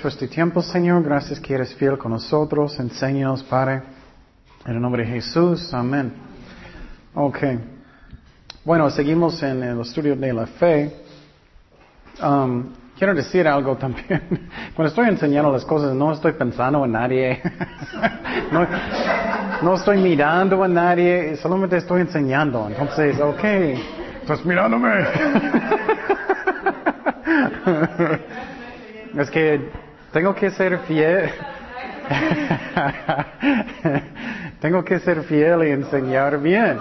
por 0.00 0.10
este 0.10 0.28
tiempo, 0.28 0.62
Señor. 0.62 1.02
Gracias 1.02 1.38
que 1.40 1.54
eres 1.54 1.74
fiel 1.74 1.98
con 1.98 2.12
nosotros. 2.12 2.78
Enséñanos, 2.80 3.42
Padre. 3.42 3.82
En 4.64 4.74
el 4.74 4.80
nombre 4.80 5.04
de 5.04 5.10
Jesús. 5.10 5.74
Amén. 5.74 6.12
Ok. 7.14 7.38
Bueno, 8.64 8.88
seguimos 8.90 9.42
en 9.42 9.62
el 9.62 9.80
estudio 9.80 10.16
de 10.16 10.32
la 10.32 10.46
fe. 10.46 10.96
Um, 12.22 12.70
quiero 12.96 13.14
decir 13.14 13.46
algo 13.46 13.76
también. 13.76 14.22
Cuando 14.74 14.88
estoy 14.88 15.08
enseñando 15.08 15.52
las 15.52 15.64
cosas, 15.64 15.94
no 15.94 16.12
estoy 16.12 16.32
pensando 16.32 16.84
en 16.84 16.92
nadie. 16.92 17.42
no, 18.52 18.66
no 19.62 19.74
estoy 19.74 19.98
mirando 19.98 20.62
a 20.62 20.68
nadie, 20.68 21.36
solamente 21.36 21.76
estoy 21.76 22.02
enseñando. 22.02 22.68
Entonces, 22.68 23.18
ok, 23.20 23.44
estás 24.22 24.44
mirándome. 24.44 24.90
es 29.18 29.30
que 29.30 29.89
tengo 30.12 30.34
que 30.34 30.50
ser 30.50 30.78
fiel. 30.80 31.30
tengo 34.60 34.84
que 34.84 34.98
ser 35.00 35.22
fiel 35.22 35.66
y 35.66 35.70
enseñar 35.70 36.38
bien. 36.40 36.78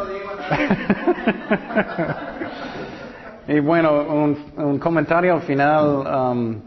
y 3.47 3.59
bueno, 3.59 4.03
un, 4.03 4.37
un, 4.57 4.79
comentario 4.79 5.33
al 5.33 5.41
final. 5.41 5.85
Um, 5.85 6.61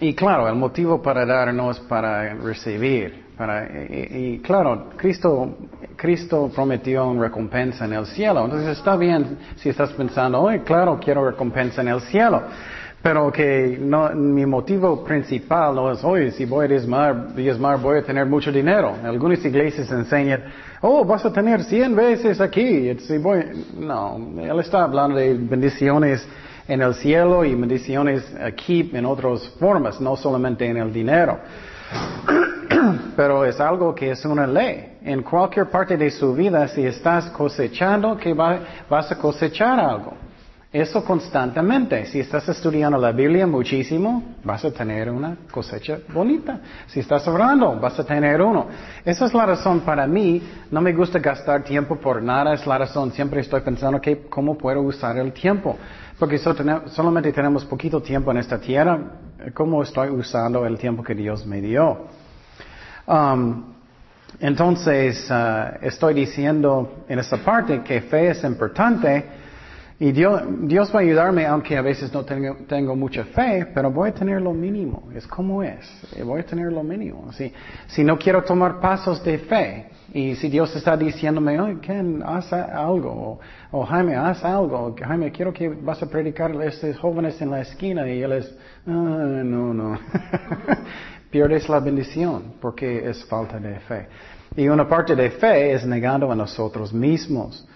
y 0.00 0.14
claro, 0.14 0.48
el 0.48 0.54
motivo 0.54 1.02
para 1.02 1.26
dar 1.26 1.52
no 1.52 1.70
es 1.70 1.78
para 1.80 2.34
recibir. 2.34 3.26
Para, 3.36 3.66
y, 3.66 4.08
y, 4.10 4.38
claro, 4.40 4.90
Cristo, 4.96 5.58
Cristo 5.96 6.50
prometió 6.54 7.06
una 7.06 7.22
recompensa 7.22 7.84
en 7.84 7.92
el 7.92 8.06
cielo. 8.06 8.44
Entonces 8.44 8.78
está 8.78 8.96
bien 8.96 9.38
si 9.56 9.68
estás 9.68 9.92
pensando, 9.92 10.40
oye, 10.40 10.62
claro, 10.62 10.98
quiero 11.02 11.28
recompensa 11.28 11.82
en 11.82 11.88
el 11.88 12.00
cielo. 12.00 12.42
Pero 13.02 13.30
que 13.30 13.78
no, 13.80 14.10
mi 14.10 14.44
motivo 14.44 15.04
principal 15.04 15.74
no 15.74 15.92
es, 15.92 16.02
oye, 16.02 16.32
si 16.32 16.44
voy 16.44 16.64
a 16.64 16.68
diezmar, 16.68 17.34
diezmar 17.34 17.80
voy 17.80 17.98
a 17.98 18.02
tener 18.02 18.26
mucho 18.26 18.50
dinero. 18.50 18.92
Algunas 19.04 19.44
iglesias 19.44 19.90
enseñan, 19.92 20.42
oh, 20.80 21.04
vas 21.04 21.24
a 21.24 21.32
tener 21.32 21.62
cien 21.62 21.94
veces 21.94 22.40
aquí. 22.40 22.92
Si 22.98 23.18
voy, 23.18 23.44
no, 23.78 24.18
él 24.40 24.58
está 24.58 24.82
hablando 24.82 25.16
de 25.16 25.34
bendiciones 25.34 26.26
en 26.66 26.82
el 26.82 26.94
cielo 26.94 27.44
y 27.44 27.54
bendiciones 27.54 28.24
aquí 28.40 28.90
en 28.92 29.06
otras 29.06 29.48
formas, 29.60 30.00
no 30.00 30.16
solamente 30.16 30.66
en 30.66 30.76
el 30.76 30.92
dinero. 30.92 31.38
Pero 33.16 33.44
es 33.44 33.60
algo 33.60 33.94
que 33.94 34.10
es 34.10 34.24
una 34.24 34.46
ley. 34.46 34.98
En 35.02 35.22
cualquier 35.22 35.66
parte 35.70 35.96
de 35.96 36.10
su 36.10 36.34
vida, 36.34 36.66
si 36.66 36.84
estás 36.84 37.30
cosechando, 37.30 38.16
que 38.16 38.34
va, 38.34 38.58
vas 38.90 39.10
a 39.12 39.16
cosechar 39.16 39.78
algo. 39.78 40.27
Eso 40.70 41.02
constantemente. 41.02 42.04
Si 42.04 42.20
estás 42.20 42.46
estudiando 42.50 42.98
la 42.98 43.10
Biblia 43.10 43.46
muchísimo, 43.46 44.34
vas 44.44 44.62
a 44.66 44.70
tener 44.70 45.10
una 45.10 45.34
cosecha 45.50 45.98
bonita. 46.12 46.60
Si 46.86 47.00
estás 47.00 47.26
orando, 47.26 47.80
vas 47.80 47.98
a 47.98 48.04
tener 48.04 48.42
uno. 48.42 48.66
Esa 49.02 49.24
es 49.24 49.32
la 49.32 49.46
razón 49.46 49.80
para 49.80 50.06
mí. 50.06 50.42
No 50.70 50.82
me 50.82 50.92
gusta 50.92 51.20
gastar 51.20 51.64
tiempo 51.64 51.96
por 51.96 52.22
nada. 52.22 52.52
Es 52.52 52.66
la 52.66 52.76
razón. 52.76 53.12
Siempre 53.12 53.40
estoy 53.40 53.62
pensando 53.62 53.98
que 53.98 54.26
cómo 54.28 54.58
puedo 54.58 54.82
usar 54.82 55.16
el 55.16 55.32
tiempo. 55.32 55.78
Porque 56.18 56.36
solamente 56.36 57.32
tenemos 57.32 57.64
poquito 57.64 58.02
tiempo 58.02 58.30
en 58.30 58.36
esta 58.36 58.58
tierra. 58.58 59.00
¿Cómo 59.54 59.82
estoy 59.82 60.10
usando 60.10 60.66
el 60.66 60.76
tiempo 60.76 61.02
que 61.02 61.14
Dios 61.14 61.46
me 61.46 61.62
dio? 61.62 62.08
Um, 63.06 63.72
entonces, 64.38 65.30
uh, 65.30 65.78
estoy 65.80 66.12
diciendo 66.12 67.04
en 67.08 67.20
esta 67.20 67.38
parte 67.38 67.80
que 67.82 68.02
fe 68.02 68.32
es 68.32 68.44
importante. 68.44 69.47
Y 70.00 70.12
Dios, 70.12 70.42
Dios, 70.60 70.94
va 70.94 71.00
a 71.00 71.02
ayudarme, 71.02 71.44
aunque 71.44 71.76
a 71.76 71.82
veces 71.82 72.12
no 72.12 72.24
tengo, 72.24 72.56
tengo, 72.68 72.94
mucha 72.94 73.24
fe, 73.24 73.66
pero 73.74 73.90
voy 73.90 74.10
a 74.10 74.14
tener 74.14 74.40
lo 74.40 74.52
mínimo. 74.52 75.08
Es 75.12 75.26
como 75.26 75.60
es. 75.64 75.84
Voy 76.24 76.40
a 76.40 76.46
tener 76.46 76.72
lo 76.72 76.84
mínimo. 76.84 77.32
Si, 77.32 77.52
si 77.88 78.04
no 78.04 78.16
quiero 78.16 78.44
tomar 78.44 78.78
pasos 78.78 79.24
de 79.24 79.38
fe, 79.38 79.86
y 80.14 80.36
si 80.36 80.48
Dios 80.48 80.74
está 80.76 80.96
diciéndome, 80.96 81.60
oye, 81.60 81.80
Ken, 81.80 82.22
haz 82.24 82.52
algo, 82.52 83.10
o, 83.10 83.40
o, 83.72 83.84
Jaime, 83.84 84.14
haz 84.14 84.44
algo, 84.44 84.94
Jaime, 84.96 85.32
quiero 85.32 85.52
que 85.52 85.68
vas 85.68 86.00
a 86.00 86.08
predicar 86.08 86.52
a 86.52 86.64
estos 86.64 86.96
jóvenes 86.98 87.40
en 87.42 87.50
la 87.50 87.60
esquina, 87.60 88.08
y 88.08 88.22
él 88.22 88.32
es, 88.32 88.56
ah, 88.86 88.90
no, 89.44 89.74
no. 89.74 89.98
Pierdes 91.30 91.68
la 91.68 91.80
bendición, 91.80 92.54
porque 92.60 93.10
es 93.10 93.24
falta 93.24 93.58
de 93.58 93.80
fe. 93.80 94.06
Y 94.56 94.68
una 94.68 94.88
parte 94.88 95.14
de 95.14 95.30
fe 95.32 95.72
es 95.72 95.84
negando 95.84 96.30
a 96.30 96.36
nosotros 96.36 96.92
mismos. 96.92 97.67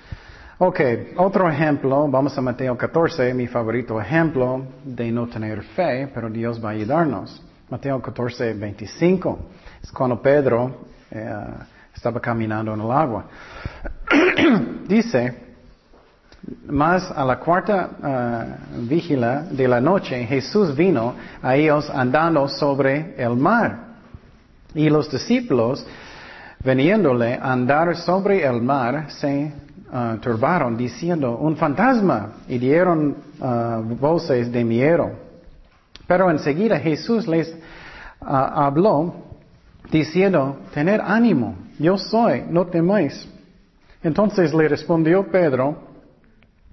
Ok, 0.64 0.80
otro 1.16 1.50
ejemplo, 1.50 2.06
vamos 2.08 2.38
a 2.38 2.40
Mateo 2.40 2.78
14, 2.78 3.34
mi 3.34 3.48
favorito 3.48 4.00
ejemplo 4.00 4.64
de 4.84 5.10
no 5.10 5.26
tener 5.26 5.60
fe, 5.64 6.08
pero 6.14 6.30
Dios 6.30 6.64
va 6.64 6.68
a 6.68 6.72
ayudarnos. 6.74 7.42
Mateo 7.68 8.00
14, 8.00 8.54
25, 8.54 9.38
es 9.82 9.90
cuando 9.90 10.22
Pedro 10.22 10.86
eh, 11.10 11.34
estaba 11.92 12.20
caminando 12.20 12.74
en 12.74 12.80
el 12.80 12.92
agua. 12.92 13.24
Dice, 14.86 15.34
más 16.68 17.10
a 17.10 17.24
la 17.24 17.40
cuarta 17.40 17.90
uh, 17.98 18.86
vigila 18.86 19.42
de 19.50 19.66
la 19.66 19.80
noche, 19.80 20.24
Jesús 20.26 20.76
vino 20.76 21.16
a 21.42 21.56
ellos 21.56 21.90
andando 21.90 22.46
sobre 22.46 23.20
el 23.20 23.34
mar. 23.34 23.96
Y 24.76 24.88
los 24.88 25.10
discípulos, 25.10 25.84
veniéndole 26.64 27.34
a 27.34 27.52
andar 27.52 27.96
sobre 27.96 28.44
el 28.46 28.62
mar, 28.62 29.10
se 29.10 29.52
uh, 29.92 30.16
turbaron 30.18 30.76
diciendo, 30.76 31.36
un 31.36 31.56
fantasma, 31.56 32.32
y 32.48 32.58
dieron 32.58 33.16
uh, 33.40 33.82
voces 33.96 34.50
de 34.50 34.64
miedo. 34.64 35.10
Pero 36.06 36.30
enseguida 36.30 36.78
Jesús 36.78 37.28
les 37.28 37.48
uh, 37.48 38.24
habló 38.24 39.14
diciendo, 39.90 40.56
tener 40.72 41.00
ánimo, 41.00 41.56
yo 41.78 41.98
soy, 41.98 42.44
no 42.48 42.66
temáis. 42.66 43.28
Entonces 44.02 44.52
le 44.52 44.68
respondió 44.68 45.30
Pedro 45.30 45.76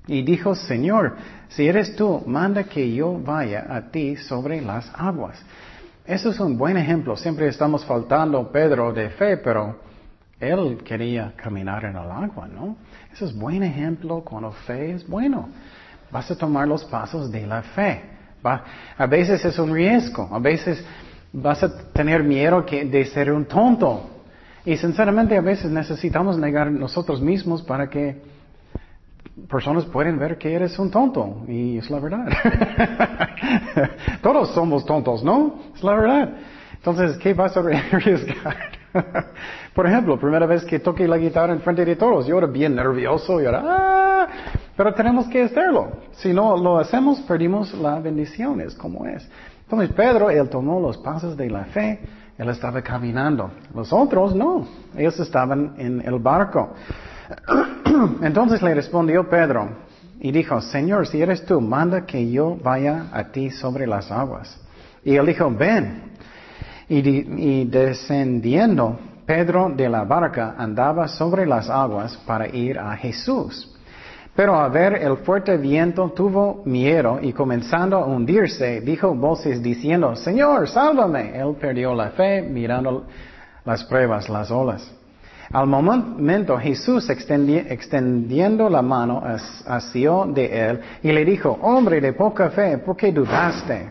y 0.08 0.24
dijo, 0.24 0.56
Señor, 0.56 1.16
si 1.50 1.68
eres 1.68 1.96
tú, 1.96 2.24
manda 2.26 2.64
que 2.64 2.92
yo 2.94 3.20
vaya 3.20 3.68
a 3.70 3.92
ti 3.92 4.16
sobre 4.16 4.62
las 4.62 4.92
aguas. 4.96 5.40
Eso 6.06 6.32
es 6.32 6.40
un 6.40 6.58
buen 6.58 6.78
ejemplo. 6.78 7.16
Siempre 7.16 7.48
estamos 7.48 7.86
faltando 7.86 8.52
Pedro 8.52 8.92
de 8.92 9.10
fe, 9.12 9.38
pero 9.38 9.76
él 10.40 10.78
quería 10.84 11.34
caminar 11.36 11.84
en 11.86 11.96
el 11.96 12.12
agua, 12.12 12.48
¿no? 12.48 12.78
Eso 13.12 13.26
es 13.26 13.38
buen 13.38 13.64
ejemplo 13.64 14.22
cuando 14.22 14.52
fe 14.52 14.92
es 14.92 15.08
bueno. 15.08 15.50
Vas 16.12 16.32
a 16.32 16.38
tomar 16.38 16.68
los 16.68 16.86
pasos 16.86 17.32
de 17.32 17.46
la 17.46 17.62
fe. 17.62 18.02
A 18.98 19.06
veces 19.06 19.44
es 19.44 19.60
un 19.60 19.74
riesgo, 19.74 20.30
a 20.32 20.40
veces 20.40 20.84
vas 21.34 21.62
a 21.62 21.92
tener 21.92 22.24
miedo 22.24 22.62
de 22.62 23.06
ser 23.06 23.32
un 23.32 23.46
tonto. 23.46 24.10
Y 24.66 24.78
sinceramente 24.78 25.38
a 25.38 25.42
veces 25.42 25.72
necesitamos 25.72 26.38
negar 26.38 26.72
nosotros 26.72 27.22
mismos 27.22 27.62
para 27.62 27.90
que 27.90 28.22
personas 29.50 29.86
pueden 29.86 30.18
ver 30.18 30.38
que 30.38 30.54
eres 30.54 30.78
un 30.80 30.90
tonto. 30.90 31.44
Y 31.48 31.78
es 31.78 31.90
la 31.90 32.00
verdad. 32.00 32.28
Todos 34.22 34.54
somos 34.54 34.86
tontos, 34.86 35.24
¿no? 35.24 35.60
Es 35.76 35.84
la 35.84 35.94
verdad. 35.94 36.30
Entonces, 36.76 37.18
¿qué 37.18 37.34
vas 37.34 37.56
a 37.58 37.60
arriesgar? 37.92 38.79
Por 39.74 39.88
ejemplo, 39.88 40.20
primera 40.20 40.46
vez 40.46 40.64
que 40.66 40.80
toqué 40.80 41.08
la 41.08 41.18
guitarra 41.18 41.54
en 41.54 41.62
frente 41.62 41.86
de 41.86 41.96
todos, 41.96 42.26
yo 42.28 42.38
era 42.38 42.48
bien 42.48 42.76
nervioso, 42.76 43.42
y 43.42 43.46
era, 43.46 43.62
¡ah! 43.64 44.28
pero 44.76 44.94
tenemos 44.94 45.28
que 45.28 45.44
hacerlo. 45.44 45.90
Si 46.14 46.34
no 46.34 46.58
lo 46.58 46.80
hacemos, 46.80 47.22
perdimos 47.22 47.74
la 47.76 48.00
bendición, 48.00 48.62
es 48.62 48.76
como 48.76 49.06
es. 49.06 49.28
Entonces 49.64 49.94
Pedro, 49.96 50.30
él 50.30 50.50
tomó 50.50 50.80
los 50.80 50.98
pasos 50.98 51.38
de 51.38 51.50
la 51.50 51.66
fe, 51.66 52.00
él 52.38 52.50
estaba 52.50 52.82
caminando. 52.82 53.52
Los 53.76 53.94
otros 53.94 54.34
no, 54.34 54.68
ellos 54.98 55.20
estaban 55.20 55.76
en 55.78 56.02
el 56.02 56.20
barco. 56.20 56.74
Entonces 58.22 58.62
le 58.62 58.74
respondió 58.74 59.30
Pedro 59.30 59.70
y 60.20 60.32
dijo, 60.32 60.60
Señor, 60.62 61.08
si 61.08 61.22
eres 61.22 61.46
tú, 61.46 61.62
manda 61.62 62.06
que 62.06 62.32
yo 62.32 62.58
vaya 62.64 63.06
a 63.12 63.26
ti 63.26 63.52
sobre 63.52 63.86
las 63.86 64.12
aguas. 64.12 64.60
Y 65.04 65.16
él 65.16 65.26
dijo, 65.26 65.50
ven. 65.52 66.09
Y, 66.90 67.66
descendiendo, 67.66 68.98
Pedro 69.26 69.70
de 69.70 69.88
la 69.88 70.04
barca 70.06 70.56
andaba 70.58 71.08
sobre 71.08 71.46
las 71.46 71.70
aguas 71.70 72.18
para 72.26 72.48
ir 72.48 72.80
a 72.80 72.98
Jesús. 72.98 73.76
Pero 74.36 74.60
al 74.60 74.72
ver 74.72 74.96
el 74.96 75.18
fuerte 75.18 75.58
viento 75.58 76.10
tuvo 76.16 76.64
miedo 76.66 77.20
y 77.22 77.32
comenzando 77.32 77.98
a 77.98 78.06
hundirse, 78.06 78.82
dijo 78.82 79.14
voces 79.14 79.62
diciendo, 79.62 80.16
Señor, 80.16 80.68
sálvame. 80.68 81.38
Él 81.38 81.56
perdió 81.60 81.94
la 81.94 82.10
fe 82.12 82.42
mirando 82.42 83.06
las 83.66 83.84
pruebas, 83.84 84.30
las 84.30 84.50
olas. 84.50 84.96
Al 85.52 85.66
momento 85.66 86.58
Jesús 86.58 87.10
extendiendo 87.10 88.70
la 88.70 88.82
mano 88.84 89.24
asió 89.66 90.26
de 90.28 90.70
él 90.70 90.80
y 91.02 91.12
le 91.12 91.26
dijo, 91.26 91.58
hombre 91.62 92.00
de 92.00 92.14
poca 92.14 92.52
fe, 92.52 92.78
¿por 92.78 92.96
qué 92.96 93.12
dudaste? 93.12 93.90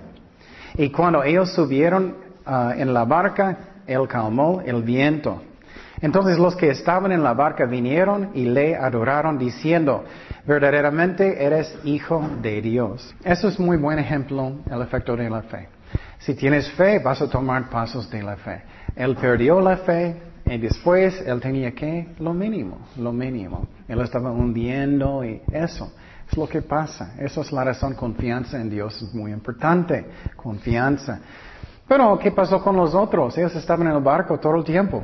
Y 0.77 0.91
cuando 0.91 1.25
ellos 1.25 1.53
subieron 1.53 2.28
Ah, 2.51 2.73
en 2.75 2.95
la 2.95 3.05
barca, 3.05 3.59
él 3.87 4.09
calmó 4.09 4.63
el 4.65 4.83
viento. 4.83 5.43
Entonces 6.01 6.39
los 6.39 6.57
que 6.57 6.71
estaban 6.71 7.13
en 7.13 7.23
la 7.23 7.35
barca 7.35 7.67
vinieron 7.67 8.31
y 8.33 8.47
le 8.47 8.75
adoraron 8.75 9.37
diciendo, 9.37 10.05
verdaderamente 10.47 11.45
eres 11.45 11.77
hijo 11.85 12.27
de 12.41 12.63
Dios. 12.63 13.15
Eso 13.23 13.49
es 13.49 13.61
muy 13.61 13.77
buen 13.77 13.99
ejemplo, 13.99 14.55
el 14.71 14.81
efecto 14.81 15.15
de 15.15 15.29
la 15.29 15.43
fe. 15.43 15.69
Si 16.21 16.35
tienes 16.35 16.71
fe, 16.73 17.01
vas 17.01 17.21
a 17.21 17.29
tomar 17.29 17.69
pasos 17.69 18.11
de 18.11 18.23
la 18.23 18.37
fe. 18.37 18.63
Él 18.97 19.15
perdió 19.17 19.61
la 19.61 19.77
fe 19.77 20.17
y 20.47 20.57
después 20.57 21.21
él 21.27 21.41
tenía 21.41 21.73
que 21.73 22.15
lo 22.19 22.33
mínimo, 22.33 22.79
lo 22.97 23.13
mínimo. 23.13 23.69
Él 23.87 24.01
estaba 24.01 24.31
hundiendo 24.31 25.23
y 25.23 25.43
eso 25.53 25.93
es 26.31 26.39
lo 26.39 26.49
que 26.49 26.63
pasa. 26.63 27.15
Esa 27.19 27.43
es 27.43 27.53
la 27.53 27.65
razón. 27.65 27.95
Confianza 27.95 28.59
en 28.59 28.71
Dios 28.71 29.03
es 29.03 29.15
muy 29.15 29.33
importante. 29.33 30.07
Confianza. 30.35 31.21
Pero, 31.89 32.19
¿qué 32.19 32.31
pasó 32.31 32.63
con 32.63 32.77
los 32.77 32.95
otros? 32.95 33.37
Ellos 33.39 33.55
estaban 33.57 33.87
en 33.87 33.95
el 33.95 34.03
barco 34.03 34.39
todo 34.39 34.57
el 34.57 34.65
tiempo. 34.65 35.03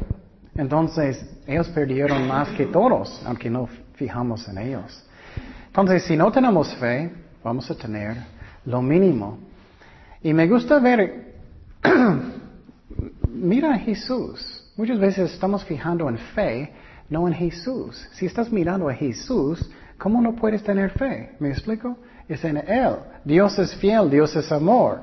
Entonces, 0.54 1.24
ellos 1.46 1.68
perdieron 1.70 2.28
más 2.28 2.50
que 2.50 2.66
todos, 2.66 3.22
aunque 3.26 3.48
no 3.48 3.68
fijamos 3.94 4.46
en 4.48 4.58
ellos. 4.58 5.04
Entonces, 5.66 6.04
si 6.04 6.16
no 6.16 6.30
tenemos 6.30 6.74
fe, 6.76 7.10
vamos 7.42 7.70
a 7.70 7.74
tener 7.74 8.18
lo 8.66 8.82
mínimo. 8.82 9.38
Y 10.22 10.32
me 10.34 10.46
gusta 10.46 10.78
ver, 10.78 11.34
mira 13.28 13.74
a 13.74 13.78
Jesús. 13.78 14.72
Muchas 14.76 14.98
veces 14.98 15.32
estamos 15.32 15.64
fijando 15.64 16.08
en 16.08 16.18
fe, 16.18 16.72
no 17.08 17.26
en 17.26 17.34
Jesús. 17.34 18.08
Si 18.12 18.26
estás 18.26 18.52
mirando 18.52 18.88
a 18.88 18.94
Jesús, 18.94 19.70
¿cómo 19.98 20.20
no 20.20 20.34
puedes 20.34 20.62
tener 20.62 20.90
fe? 20.90 21.34
¿Me 21.38 21.48
explico? 21.48 21.96
Es 22.28 22.44
en 22.44 22.58
Él. 22.58 22.96
Dios 23.24 23.58
es 23.58 23.74
fiel, 23.76 24.10
Dios 24.10 24.34
es 24.36 24.50
amor. 24.52 25.00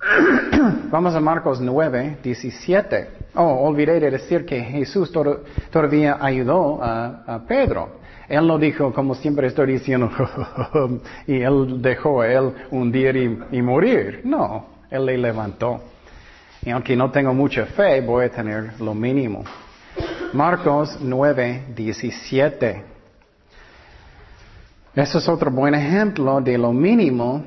Vamos 0.90 1.14
a 1.14 1.20
Marcos 1.20 1.60
9, 1.60 2.18
17. 2.22 3.08
Oh, 3.34 3.68
olvidé 3.68 4.00
de 4.00 4.10
decir 4.10 4.44
que 4.44 4.60
Jesús 4.60 5.12
todavía 5.70 6.18
ayudó 6.20 6.80
a, 6.82 7.40
Pedro. 7.46 7.98
Él 8.28 8.46
no 8.46 8.58
dijo, 8.58 8.92
como 8.92 9.14
siempre 9.14 9.46
estoy 9.46 9.72
diciendo, 9.72 10.10
y 11.26 11.40
él 11.40 11.80
dejó 11.80 12.20
a 12.20 12.28
él 12.28 12.52
hundir 12.70 13.16
y, 13.16 13.56
y 13.56 13.62
morir. 13.62 14.20
No, 14.24 14.66
él 14.90 15.06
le 15.06 15.18
levantó. 15.18 15.80
Y 16.62 16.70
aunque 16.70 16.96
no 16.96 17.10
tengo 17.10 17.32
mucha 17.32 17.66
fe, 17.66 18.00
voy 18.00 18.26
a 18.26 18.30
tener 18.30 18.80
lo 18.80 18.94
mínimo. 18.94 19.44
Marcos 20.32 20.98
9, 21.00 21.64
17. 21.74 22.84
Eso 24.94 25.18
es 25.18 25.28
otro 25.28 25.50
buen 25.50 25.74
ejemplo 25.74 26.40
de 26.40 26.58
lo 26.58 26.72
mínimo 26.72 27.44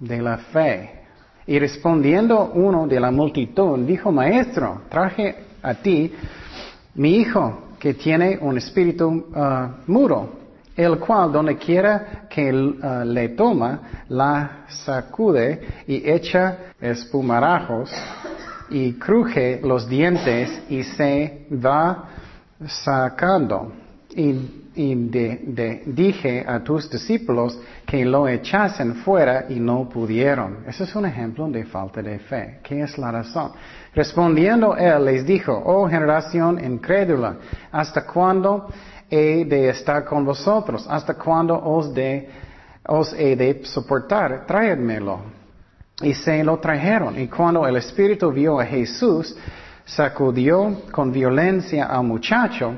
de 0.00 0.22
la 0.22 0.38
fe. 0.38 0.97
Y 1.48 1.58
respondiendo 1.58 2.52
uno 2.54 2.86
de 2.86 3.00
la 3.00 3.10
multitud, 3.10 3.78
dijo, 3.78 4.12
Maestro, 4.12 4.82
traje 4.90 5.34
a 5.62 5.72
ti 5.72 6.12
mi 6.96 7.16
hijo 7.16 7.68
que 7.78 7.94
tiene 7.94 8.38
un 8.38 8.58
espíritu 8.58 9.08
uh, 9.08 9.90
muro, 9.90 10.28
el 10.76 10.98
cual 10.98 11.32
donde 11.32 11.56
quiera 11.56 12.26
que 12.28 12.52
uh, 12.52 13.02
le 13.02 13.30
toma, 13.30 14.04
la 14.10 14.66
sacude 14.68 15.84
y 15.86 16.10
echa 16.10 16.74
espumarajos 16.78 17.90
y 18.68 18.92
cruje 18.98 19.62
los 19.64 19.88
dientes 19.88 20.64
y 20.68 20.82
se 20.82 21.46
va 21.50 22.10
sacando. 22.66 23.72
Y 24.14 24.68
dije 25.86 26.44
a 26.46 26.60
tus 26.60 26.88
discípulos 26.90 27.58
que 27.84 28.04
lo 28.04 28.28
echasen 28.28 28.94
fuera 28.96 29.46
y 29.48 29.60
no 29.60 29.88
pudieron. 29.88 30.58
Ese 30.66 30.84
es 30.84 30.94
un 30.94 31.04
ejemplo 31.04 31.48
de 31.48 31.64
falta 31.64 32.00
de 32.00 32.18
fe. 32.18 32.60
¿Qué 32.62 32.82
es 32.82 32.96
la 32.96 33.10
razón? 33.10 33.52
Respondiendo 33.94 34.76
él 34.76 35.04
les 35.04 35.26
dijo, 35.26 35.52
oh 35.52 35.88
generación 35.88 36.64
incrédula, 36.64 37.36
¿hasta 37.72 38.06
cuándo 38.06 38.68
he 39.10 39.44
de 39.44 39.70
estar 39.70 40.04
con 40.04 40.24
vosotros? 40.24 40.86
¿Hasta 40.88 41.14
cuándo 41.14 41.60
os, 41.62 41.92
he 41.96 43.36
de 43.36 43.60
soportar? 43.64 44.46
Tráedmelo. 44.46 45.20
Y 46.00 46.14
se 46.14 46.44
lo 46.44 46.58
trajeron. 46.58 47.18
Y 47.18 47.26
cuando 47.26 47.66
el 47.66 47.76
Espíritu 47.76 48.30
vio 48.30 48.60
a 48.60 48.64
Jesús, 48.64 49.36
sacudió 49.84 50.82
con 50.92 51.10
violencia 51.10 51.86
al 51.86 52.04
muchacho 52.04 52.74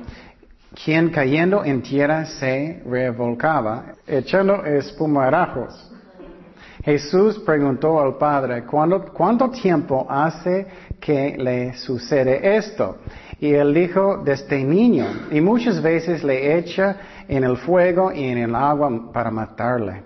quien 0.75 1.11
cayendo 1.11 1.64
en 1.64 1.82
tierra 1.82 2.25
se 2.25 2.82
revolcaba, 2.87 3.94
echando 4.06 4.64
espumarajos. 4.64 5.90
Jesús 6.84 7.38
preguntó 7.40 8.00
al 8.00 8.17
Padre, 8.17 8.64
¿cuánto 8.64 9.50
tiempo 9.50 10.06
hace 10.08 10.67
que 10.99 11.37
le 11.37 11.75
sucede 11.75 12.56
esto? 12.56 12.99
Y 13.38 13.52
él 13.52 13.75
dijo, 13.75 14.22
desde 14.25 14.64
niño, 14.64 15.06
y 15.31 15.40
muchas 15.40 15.82
veces 15.82 16.25
le 16.25 16.58
echa 16.58 16.96
en 17.28 17.44
el 17.44 17.56
fuego 17.58 18.12
y 18.12 18.25
en 18.25 18.38
el 18.38 18.55
agua 18.55 19.12
para 19.12 19.31
matarle. 19.31 20.02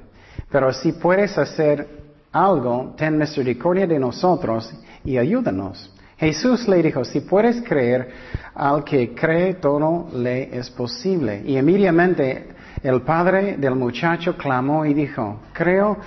Pero 0.51 0.73
si 0.73 0.93
puedes 0.93 1.37
hacer 1.39 1.87
algo, 2.33 2.95
ten 2.97 3.19
misericordia 3.19 3.87
de 3.87 3.99
nosotros 3.99 4.75
y 5.05 5.17
ayúdanos. 5.17 5.94
Jesús 6.25 6.67
le 6.69 6.83
dijo, 6.83 7.05
si 7.05 7.21
puedes 7.21 7.63
creer, 7.63 8.11
al 8.55 8.85
que 8.85 9.15
cree 9.15 9.55
todo 9.55 10.09
le 10.15 10.57
es 10.57 10.71
posible. 10.71 11.43
Y 11.45 11.59
inmediatamente 11.59 12.49
el 12.83 13.03
padre 13.03 13.57
del 13.57 13.75
muchacho 13.75 14.37
clamó 14.37 14.85
y 14.85 14.95
dijo, 14.95 15.41
creo, 15.53 15.99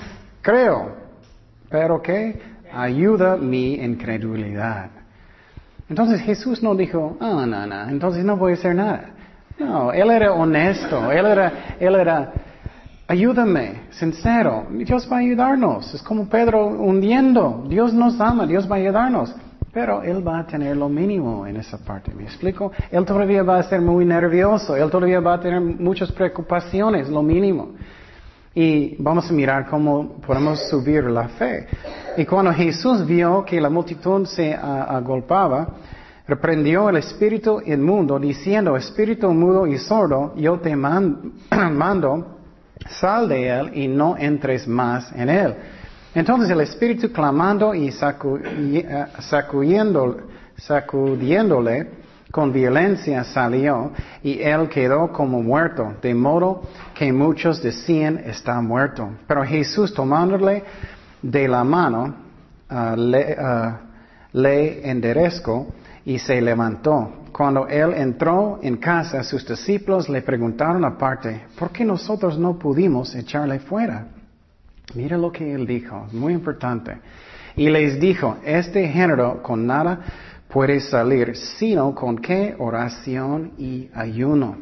creo, 0.42 0.96
pero 1.69 2.02
que 2.02 2.40
ayuda 2.74 3.38
mi 3.38 3.75
incredulidad. 3.75 4.90
Entonces 5.90 6.22
Jesús 6.22 6.62
no 6.62 6.75
dijo, 6.75 7.18
ah, 7.19 7.46
no, 7.48 7.66
no, 7.66 7.90
entonces 7.90 8.24
no 8.24 8.38
voy 8.38 8.52
a 8.52 8.56
hacer 8.56 8.75
nada. 8.75 9.10
No, 9.58 9.92
él 9.92 10.12
era 10.12 10.34
honesto, 10.34 11.12
él 11.12 11.25
era, 11.25 11.52
él 11.80 11.96
era, 11.96 12.31
ayúdame, 13.08 13.81
sincero, 13.90 14.68
Dios 14.69 15.08
va 15.12 15.18
a 15.18 15.19
ayudarnos. 15.19 15.94
Es 15.94 16.04
como 16.04 16.30
Pedro 16.30 16.68
hundiendo, 16.68 17.66
Dios 17.68 17.94
nos 17.94 18.19
ama, 18.19 18.46
Dios 18.46 18.69
va 18.69 18.75
a 18.75 18.80
ayudarnos. 18.80 19.34
Pero 19.78 20.02
él 20.02 20.28
va 20.28 20.40
a 20.40 20.48
tener 20.48 20.76
lo 20.76 20.90
mínimo 20.90 21.46
en 21.46 21.58
esa 21.58 21.78
parte, 21.78 22.12
¿me 22.12 22.24
explico? 22.24 22.72
Él 22.90 23.06
todavía 23.06 23.44
va 23.44 23.60
a 23.60 23.64
ser 23.70 23.80
muy 23.80 24.06
nervioso, 24.06 24.76
él 24.76 24.90
todavía 24.90 25.20
va 25.20 25.36
a 25.36 25.40
tener 25.40 25.62
muchas 25.62 26.12
preocupaciones, 26.12 27.08
lo 27.10 27.22
mínimo. 27.22 27.74
Y 28.56 28.96
vamos 28.98 29.30
a 29.30 29.34
mirar 29.34 29.68
cómo 29.70 30.14
podemos 30.26 30.68
subir 30.68 31.04
la 31.04 31.28
fe. 31.28 31.68
Y 32.18 32.26
cuando 32.26 32.52
Jesús 32.54 33.06
vio 33.06 33.46
que 33.46 33.62
la 33.62 33.69
multitud 33.69 34.26
se 34.26 34.52
agolpaba, 34.52 35.68
reprendió 36.28 36.90
el 36.90 36.98
espíritu 36.98 37.62
inmundo, 37.64 38.18
diciendo, 38.18 38.76
espíritu 38.76 39.31
mudo 39.31 39.68
y 39.68 39.78
sordo, 39.78 40.34
yo 40.38 40.60
te 40.60 40.76
mando, 40.76 42.40
sal 43.00 43.30
de 43.30 43.48
él 43.48 43.72
y 43.76 43.88
no 43.88 44.18
entres 44.18 44.68
más 44.68 45.12
en 45.12 45.30
él. 45.30 45.56
Entonces 46.18 46.50
el 46.50 46.62
espíritu 46.62 47.12
clamando 47.12 47.76
y 47.76 47.90
eh, 47.90 49.06
sacudiéndole 50.57 51.92
con 52.31 52.52
violencia 52.52 53.24
salió 53.24 53.92
y 54.24 54.40
él 54.42 54.68
quedó 54.68 55.14
como 55.14 55.44
muerto, 55.44 55.94
de 56.02 56.16
modo 56.16 56.64
que 56.95 57.14
muchos 57.14 57.62
decían 57.62 58.18
está 58.26 58.59
muerto. 58.62 59.12
Pero 59.28 59.44
Jesús 59.44 59.94
tomándole 59.94 60.64
de 61.21 61.47
la 61.47 61.64
mano 61.64 62.16
ah, 62.68 62.95
le, 62.97 63.38
uh, 63.40 63.74
le 64.40 64.90
enderezcó 64.90 65.68
y 66.04 66.18
se 66.18 66.42
levantó. 66.42 67.28
Cuando 67.31 67.68
él 67.68 67.94
entró 67.94 68.57
en 68.64 68.78
casa, 68.78 69.21
sus 69.21 69.47
discípulos 69.47 70.09
le 70.09 70.24
preguntaron 70.24 70.83
aparte, 70.83 71.44
¿por 71.59 71.69
qué 71.69 71.86
nosotros 71.86 72.40
no 72.40 72.57
pudimos 72.57 73.14
echarle 73.14 73.59
fuera? 73.59 74.17
Mira 74.96 75.18
lo 75.18 75.32
que 75.32 75.54
él 75.54 75.68
dijo, 75.68 76.08
muy 76.14 76.34
importante. 76.34 76.98
Y 77.56 77.70
les 77.70 78.00
dijo, 78.00 78.38
este 78.46 78.88
género 78.88 79.42
con 79.42 79.66
nada 79.66 80.00
puede 80.48 80.80
salir, 80.80 81.36
sino 81.36 81.94
con 81.94 82.18
qué 82.18 82.56
oración 82.58 83.52
y 83.58 83.90
ayuno. 83.94 84.58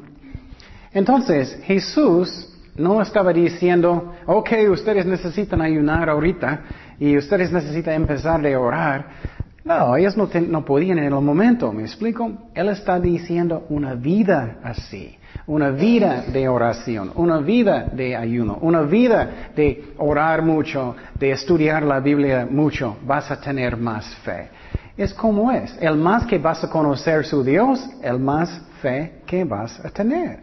Entonces, 0.93 1.59
Jesús 1.63 2.51
no 2.75 3.01
estaba 3.01 3.31
diciendo, 3.31 4.13
ok, 4.25 4.49
ustedes 4.71 5.05
necesitan 5.05 5.61
ayunar 5.61 6.09
ahorita 6.09 6.61
y 6.99 7.17
ustedes 7.17 7.51
necesitan 7.51 7.95
empezar 7.95 8.45
a 8.45 8.59
orar. 8.59 9.09
No, 9.65 9.97
ellos 9.97 10.15
no, 10.15 10.29
no 10.47 10.63
podían 10.63 10.99
en 10.99 11.05
el 11.05 11.11
momento, 11.11 11.73
¿me 11.73 11.81
explico? 11.81 12.31
Él 12.53 12.69
está 12.69 12.99
diciendo 12.99 13.65
una 13.69 13.95
vida 13.95 14.59
así 14.63 15.17
una 15.47 15.69
vida 15.69 16.23
de 16.31 16.47
oración, 16.47 17.11
una 17.15 17.37
vida 17.39 17.87
de 17.91 18.15
ayuno, 18.15 18.57
una 18.61 18.81
vida 18.81 19.49
de 19.55 19.93
orar 19.97 20.41
mucho, 20.41 20.95
de 21.19 21.31
estudiar 21.31 21.83
la 21.83 21.99
Biblia 21.99 22.47
mucho, 22.49 22.97
vas 23.05 23.29
a 23.29 23.39
tener 23.39 23.77
más 23.77 24.15
fe. 24.23 24.49
Es 24.97 25.13
como 25.13 25.51
es. 25.51 25.77
El 25.79 25.97
más 25.97 26.25
que 26.25 26.39
vas 26.39 26.63
a 26.63 26.69
conocer 26.69 27.25
su 27.25 27.43
Dios, 27.43 27.87
el 28.01 28.17
más 28.17 28.49
fe 28.81 29.21
que 29.25 29.43
vas 29.43 29.79
a 29.83 29.89
tener. 29.89 30.39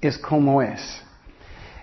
Es 0.00 0.16
como 0.16 0.62
es. 0.62 1.02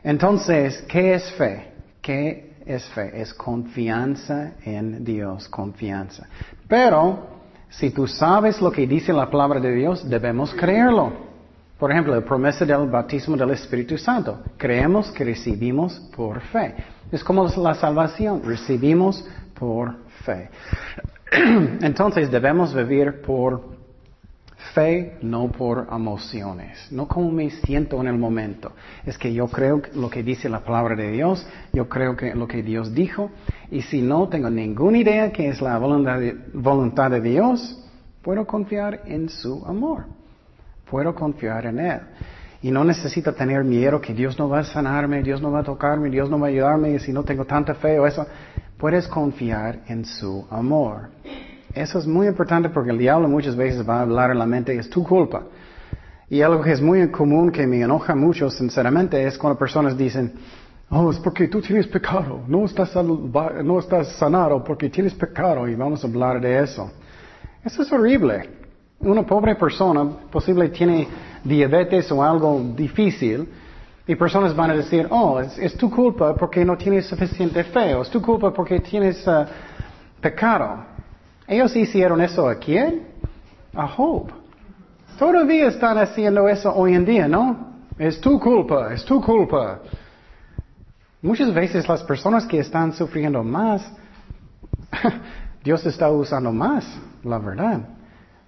Entonces, 0.03 0.83
¿qué 0.87 1.15
es 1.15 1.31
fe? 1.33 1.71
¿Qué 2.01 2.44
es 2.65 2.85
fe? 2.89 3.21
Es 3.21 3.33
confianza 3.33 4.53
en 4.63 5.03
Dios, 5.03 5.47
confianza. 5.49 6.27
Pero, 6.67 7.27
si 7.69 7.91
tú 7.91 8.07
sabes 8.07 8.61
lo 8.61 8.71
que 8.71 8.87
dice 8.87 9.13
la 9.13 9.29
palabra 9.29 9.59
de 9.59 9.73
Dios, 9.73 10.07
debemos 10.09 10.53
creerlo. 10.53 11.25
Por 11.77 11.91
ejemplo, 11.91 12.15
la 12.15 12.21
promesa 12.21 12.65
del 12.65 12.87
bautismo 12.87 13.35
del 13.35 13.51
Espíritu 13.51 13.97
Santo. 13.97 14.39
Creemos 14.57 15.11
que 15.11 15.25
recibimos 15.25 15.99
por 16.15 16.39
fe. 16.41 16.73
Es 17.11 17.23
como 17.23 17.47
la 17.47 17.75
salvación, 17.75 18.41
recibimos 18.43 19.27
por 19.59 19.95
fe. 20.23 20.49
Entonces 21.81 22.31
debemos 22.31 22.73
vivir 22.73 23.21
por 23.21 23.74
fe, 24.75 25.17
no 25.21 25.47
por 25.47 25.87
emociones, 25.89 26.91
no 26.91 27.07
como 27.07 27.31
me 27.31 27.49
siento 27.49 27.99
en 28.01 28.07
el 28.07 28.17
momento. 28.17 28.73
Es 29.05 29.17
que 29.17 29.33
yo 29.33 29.47
creo 29.47 29.81
lo 29.95 30.09
que 30.09 30.21
dice 30.21 30.49
la 30.49 30.59
palabra 30.59 30.95
de 30.95 31.11
Dios, 31.11 31.47
yo 31.73 31.87
creo 31.87 32.15
que 32.15 32.35
lo 32.35 32.47
que 32.47 32.61
Dios 32.61 32.93
dijo, 32.93 33.31
y 33.71 33.81
si 33.81 34.01
no 34.01 34.27
tengo 34.27 34.49
ninguna 34.49 34.97
idea 34.97 35.31
que 35.31 35.47
es 35.47 35.61
la 35.61 35.79
voluntad 35.79 37.09
de, 37.09 37.21
Dios, 37.21 37.81
puedo 38.21 38.45
confiar 38.45 39.01
en 39.05 39.29
su 39.29 39.65
amor, 39.65 40.05
puedo 40.91 41.15
confiar 41.15 41.65
en 41.65 41.79
Él. 41.79 41.99
Y 42.61 42.71
no 42.71 42.83
necesito 42.83 43.33
tener 43.33 43.63
miedo 43.63 44.01
que 44.01 44.13
Dios 44.13 44.37
no 44.37 44.49
va 44.49 44.59
a 44.59 44.63
sanarme, 44.63 45.23
Dios 45.23 45.41
no 45.41 45.51
va 45.51 45.59
a 45.59 45.63
tocarme, 45.63 46.09
Dios 46.09 46.29
no 46.29 46.39
va 46.39 46.47
a 46.47 46.49
ayudarme, 46.49 46.91
y 46.91 46.99
si 46.99 47.13
no 47.13 47.23
tengo 47.23 47.45
tanta 47.45 47.75
fe 47.75 47.97
o 47.99 48.05
eso, 48.05 48.25
puedes 48.77 49.07
confiar 49.07 49.79
en 49.87 50.03
su 50.03 50.45
amor. 50.49 51.09
Eso 51.75 51.99
es 51.99 52.07
muy 52.07 52.27
importante 52.27 52.69
porque 52.69 52.91
el 52.91 52.97
diablo 52.97 53.27
muchas 53.27 53.53
veces 53.53 53.87
va 53.87 53.99
a 53.99 54.01
hablar 54.03 54.31
en 54.31 54.39
la 54.39 54.45
mente, 54.45 54.73
es 54.77 54.89
tu 54.89 55.03
culpa. 55.03 55.43
Y 56.29 56.41
algo 56.41 56.63
que 56.63 56.71
es 56.71 56.81
muy 56.81 57.11
común 57.11 57.51
que 57.51 57.67
me 57.67 57.81
enoja 57.81 58.15
mucho, 58.15 58.49
sinceramente, 58.49 59.21
es 59.27 59.37
cuando 59.37 59.59
personas 59.59 59.97
dicen, 59.97 60.33
oh, 60.89 61.11
es 61.11 61.19
porque 61.19 61.49
tú 61.49 61.61
tienes 61.61 61.85
pecado, 61.87 62.43
no 62.47 62.63
estás, 62.63 62.91
sanado 64.17 64.63
porque 64.63 64.89
tienes 64.89 65.13
pecado 65.13 65.67
y 65.67 65.75
vamos 65.75 66.01
a 66.03 66.07
hablar 66.07 66.39
de 66.39 66.63
eso. 66.63 66.89
Eso 67.63 67.81
es 67.81 67.91
horrible. 67.91 68.49
Una 68.99 69.23
pobre 69.23 69.55
persona 69.55 70.05
posible 70.31 70.69
tiene 70.69 71.05
diabetes 71.43 72.09
o 72.09 72.23
algo 72.23 72.73
difícil 72.73 73.49
y 74.07 74.15
personas 74.15 74.55
van 74.55 74.71
a 74.71 74.75
decir, 74.75 75.07
oh, 75.09 75.41
es, 75.41 75.75
tu 75.75 75.91
culpa 75.91 76.33
porque 76.35 76.63
no 76.63 76.77
tienes 76.77 77.05
suficiente 77.05 77.65
fe, 77.65 77.93
o 77.93 78.01
es 78.01 78.09
tu 78.09 78.21
culpa 78.21 78.53
porque 78.53 78.79
tienes 78.79 79.27
uh, 79.27 79.45
pecado. 80.21 80.94
Ellos 81.47 81.75
hicieron 81.75 82.21
eso 82.21 82.47
a 82.47 82.55
quién? 82.55 83.07
A 83.73 83.87
Job. 83.87 84.31
Todavía 85.17 85.67
están 85.67 85.97
haciendo 85.97 86.47
eso 86.49 86.73
hoy 86.73 86.93
en 86.93 87.05
día, 87.05 87.27
¿no? 87.27 87.75
Es 87.97 88.19
tu 88.19 88.39
culpa, 88.39 88.93
es 88.93 89.05
tu 89.05 89.21
culpa. 89.21 89.79
Muchas 91.21 91.53
veces 91.53 91.87
las 91.87 92.03
personas 92.03 92.45
que 92.45 92.59
están 92.59 92.93
sufriendo 92.93 93.43
más, 93.43 93.89
Dios 95.63 95.85
está 95.85 96.09
usando 96.11 96.51
más, 96.51 96.85
la 97.23 97.39
verdad. 97.39 97.79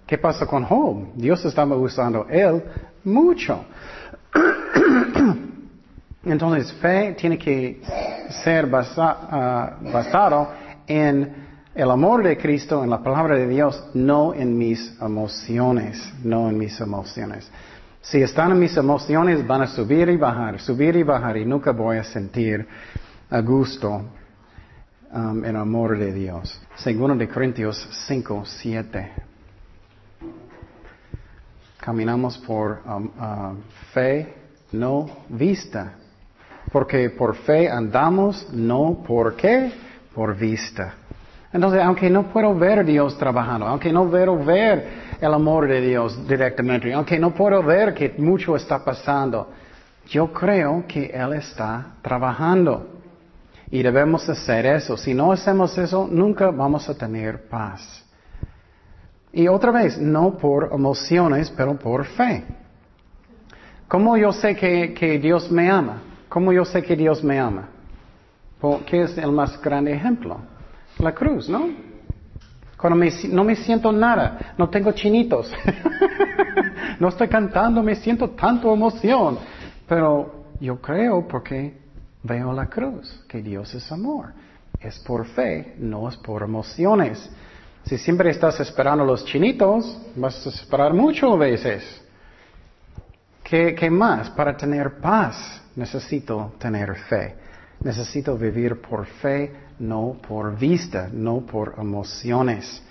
¿Qué 0.06 0.18
pasa 0.18 0.46
con 0.46 0.64
Job? 0.64 1.12
Dios 1.14 1.44
estaba 1.44 1.76
usando 1.76 2.26
él 2.28 2.62
mucho. 3.04 3.64
Entonces, 6.24 6.72
fe 6.74 7.14
tiene 7.18 7.38
que 7.38 7.80
ser 8.44 8.68
ah, 8.72 9.76
basado 9.80 10.48
en 10.86 11.47
el 11.78 11.92
amor 11.92 12.24
de 12.24 12.36
Cristo 12.36 12.82
en 12.82 12.90
la 12.90 13.04
palabra 13.04 13.36
de 13.36 13.46
Dios, 13.46 13.80
no 13.94 14.34
en 14.34 14.58
mis 14.58 15.00
emociones, 15.00 16.12
no 16.24 16.50
en 16.50 16.58
mis 16.58 16.80
emociones. 16.80 17.48
Si 18.00 18.20
están 18.20 18.50
en 18.50 18.58
mis 18.58 18.76
emociones, 18.76 19.46
van 19.46 19.62
a 19.62 19.68
subir 19.68 20.08
y 20.08 20.16
bajar, 20.16 20.58
subir 20.58 20.96
y 20.96 21.04
bajar, 21.04 21.36
y 21.36 21.44
nunca 21.44 21.70
voy 21.70 21.98
a 21.98 22.02
sentir 22.02 22.66
a 23.30 23.40
gusto 23.42 24.02
um, 25.12 25.44
el 25.44 25.54
amor 25.54 25.96
de 25.96 26.12
Dios. 26.12 26.60
Segundo 26.74 27.14
de 27.14 27.28
Corintios 27.28 27.88
5, 28.08 28.42
7. 28.44 29.12
Caminamos 31.78 32.38
por 32.38 32.80
um, 32.84 33.04
uh, 33.04 33.56
fe, 33.94 34.34
no 34.72 35.08
vista. 35.28 35.92
Porque 36.72 37.10
por 37.10 37.36
fe 37.36 37.70
andamos, 37.70 38.52
no 38.52 39.04
por 39.06 39.36
qué, 39.36 39.70
por 40.12 40.36
vista. 40.36 40.96
Entonces, 41.52 41.80
aunque 41.82 42.10
no 42.10 42.24
puedo 42.24 42.54
ver 42.54 42.80
a 42.80 42.82
Dios 42.82 43.16
trabajando, 43.16 43.66
aunque 43.66 43.92
no 43.92 44.08
puedo 44.08 44.36
ver 44.36 45.08
el 45.20 45.32
amor 45.32 45.66
de 45.66 45.80
Dios 45.80 46.26
directamente, 46.28 46.92
aunque 46.92 47.18
no 47.18 47.34
puedo 47.34 47.62
ver 47.62 47.94
que 47.94 48.14
mucho 48.18 48.54
está 48.54 48.84
pasando, 48.84 49.48
yo 50.08 50.32
creo 50.32 50.84
que 50.86 51.06
Él 51.06 51.32
está 51.34 51.94
trabajando. 52.02 52.94
Y 53.70 53.82
debemos 53.82 54.26
hacer 54.28 54.64
eso. 54.64 54.96
Si 54.96 55.12
no 55.12 55.32
hacemos 55.32 55.76
eso, 55.76 56.08
nunca 56.10 56.50
vamos 56.50 56.88
a 56.88 56.94
tener 56.94 57.48
paz. 57.48 58.04
Y 59.32 59.46
otra 59.46 59.70
vez, 59.70 59.98
no 59.98 60.38
por 60.38 60.70
emociones, 60.72 61.52
pero 61.54 61.78
por 61.78 62.06
fe. 62.06 62.44
¿Cómo 63.86 64.16
yo 64.16 64.32
sé 64.32 64.54
que, 64.56 65.18
Dios 65.22 65.50
me 65.50 65.70
ama? 65.70 66.02
¿Cómo 66.28 66.52
yo 66.52 66.64
sé 66.64 66.82
que 66.82 66.96
Dios 66.96 67.22
me 67.22 67.38
ama? 67.38 67.68
¿Qué 68.86 69.02
es 69.02 69.16
el 69.18 69.32
más 69.32 69.60
grande 69.60 69.92
ejemplo? 69.92 70.38
La 70.98 71.14
cruz, 71.14 71.48
¿no? 71.48 71.68
Cuando 72.76 73.04
no 73.30 73.44
me 73.44 73.56
siento 73.56 73.90
nada, 73.90 74.54
no 74.56 74.68
tengo 74.68 74.92
chinitos, 74.92 75.52
no 77.00 77.08
estoy 77.08 77.26
cantando, 77.28 77.82
me 77.82 77.96
siento 77.96 78.30
tanto 78.30 78.72
emoción, 78.72 79.38
pero 79.86 80.44
yo 80.60 80.80
creo 80.80 81.26
porque 81.26 81.76
veo 82.22 82.52
la 82.52 82.66
cruz, 82.66 83.24
que 83.28 83.42
Dios 83.42 83.74
es 83.74 83.90
amor. 83.90 84.32
Es 84.80 84.98
por 85.00 85.26
fe, 85.26 85.74
no 85.78 86.08
es 86.08 86.16
por 86.16 86.42
emociones. 86.42 87.28
Si 87.84 87.98
siempre 87.98 88.30
estás 88.30 88.60
esperando 88.60 89.04
los 89.04 89.24
chinitos, 89.24 90.00
vas 90.14 90.46
a 90.46 90.50
esperar 90.50 90.94
mucho 90.94 91.36
veces. 91.36 91.82
¿Qué, 93.42 93.74
¿Qué 93.74 93.90
más? 93.90 94.30
Para 94.30 94.56
tener 94.56 94.98
paz 95.00 95.62
necesito 95.74 96.54
tener 96.58 96.94
fe. 96.94 97.34
Necesito 97.80 98.36
vivir 98.36 98.80
por 98.80 99.06
fe, 99.06 99.52
no 99.78 100.16
por 100.26 100.58
vista, 100.58 101.08
no 101.12 101.40
por 101.40 101.74
emociones. 101.78 102.82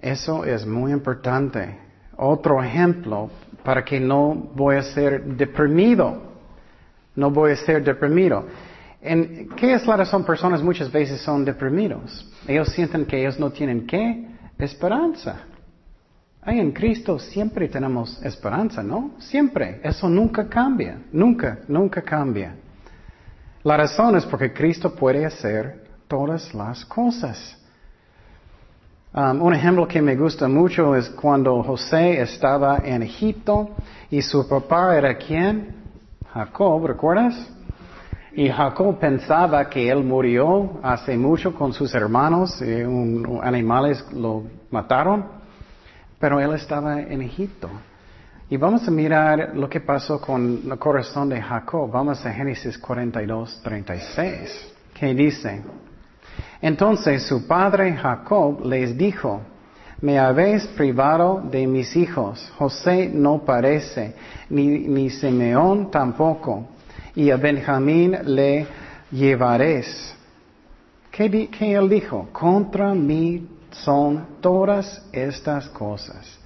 Eso 0.00 0.44
es 0.44 0.66
muy 0.66 0.92
importante. 0.92 1.78
Otro 2.16 2.62
ejemplo 2.62 3.30
para 3.62 3.84
que 3.84 3.98
no 3.98 4.34
voy 4.54 4.76
a 4.76 4.82
ser 4.82 5.24
deprimido. 5.24 6.22
No 7.14 7.30
voy 7.30 7.52
a 7.52 7.56
ser 7.56 7.82
deprimido. 7.82 8.46
¿En 9.00 9.48
¿Qué 9.56 9.74
es 9.74 9.86
la 9.86 9.96
razón? 9.96 10.24
Personas 10.24 10.62
muchas 10.62 10.90
veces 10.90 11.20
son 11.20 11.44
deprimidos. 11.44 12.30
Ellos 12.46 12.68
sienten 12.68 13.06
que 13.06 13.20
ellos 13.20 13.38
no 13.38 13.50
tienen 13.50 13.86
qué? 13.86 14.26
Esperanza. 14.58 15.40
Ahí 16.42 16.60
en 16.60 16.72
Cristo 16.72 17.18
siempre 17.18 17.68
tenemos 17.68 18.22
esperanza, 18.22 18.82
¿no? 18.82 19.16
Siempre. 19.18 19.80
Eso 19.82 20.08
nunca 20.08 20.48
cambia. 20.48 20.98
Nunca, 21.10 21.58
nunca 21.66 22.02
cambia. 22.02 22.54
La 23.64 23.76
razón 23.76 24.14
es 24.14 24.24
porque 24.24 24.52
Cristo 24.52 24.94
puede 24.94 25.26
hacer 25.26 25.85
todas 26.08 26.54
las 26.54 26.84
cosas. 26.84 27.56
Um, 29.12 29.40
un 29.40 29.54
ejemplo 29.54 29.88
que 29.88 30.02
me 30.02 30.14
gusta 30.14 30.46
mucho 30.46 30.94
es 30.94 31.08
cuando 31.08 31.62
José 31.62 32.20
estaba 32.20 32.78
en 32.84 33.02
Egipto 33.02 33.70
y 34.10 34.20
su 34.20 34.46
papá 34.46 34.96
era 34.96 35.16
quién? 35.16 35.74
Jacob, 36.32 36.86
¿recuerdas? 36.86 37.50
Y 38.34 38.50
Jacob 38.50 38.98
pensaba 38.98 39.70
que 39.70 39.88
él 39.88 40.04
murió 40.04 40.78
hace 40.82 41.16
mucho 41.16 41.54
con 41.54 41.72
sus 41.72 41.94
hermanos 41.94 42.60
y 42.60 42.82
animales 43.42 44.04
lo 44.12 44.42
mataron, 44.70 45.24
pero 46.18 46.38
él 46.38 46.52
estaba 46.52 47.00
en 47.00 47.22
Egipto. 47.22 47.70
Y 48.50 48.58
vamos 48.58 48.86
a 48.86 48.90
mirar 48.90 49.52
lo 49.54 49.68
que 49.68 49.80
pasó 49.80 50.20
con 50.20 50.60
el 50.70 50.78
corazón 50.78 51.30
de 51.30 51.40
Jacob. 51.40 51.90
Vamos 51.90 52.24
a 52.26 52.32
Génesis 52.32 52.76
42, 52.76 53.62
36. 53.62 54.74
¿Qué 54.92 55.14
dice? 55.14 55.62
Entonces 56.60 57.22
su 57.22 57.46
padre 57.46 57.96
Jacob 57.96 58.64
les 58.64 58.96
dijo, 58.96 59.42
me 60.00 60.18
habéis 60.18 60.66
privado 60.68 61.42
de 61.50 61.66
mis 61.66 61.96
hijos. 61.96 62.52
José 62.58 63.10
no 63.12 63.38
parece, 63.38 64.14
ni, 64.50 64.66
ni 64.66 65.10
Simeón 65.10 65.90
tampoco. 65.90 66.66
Y 67.14 67.30
a 67.30 67.36
Benjamín 67.36 68.16
le 68.24 68.66
llevaréis. 69.10 70.14
¿Qué, 71.10 71.48
¿Qué 71.48 71.72
él 71.72 71.88
dijo? 71.88 72.28
Contra 72.32 72.92
mí 72.92 73.48
son 73.70 74.26
todas 74.40 75.02
estas 75.12 75.68
cosas. 75.70 76.38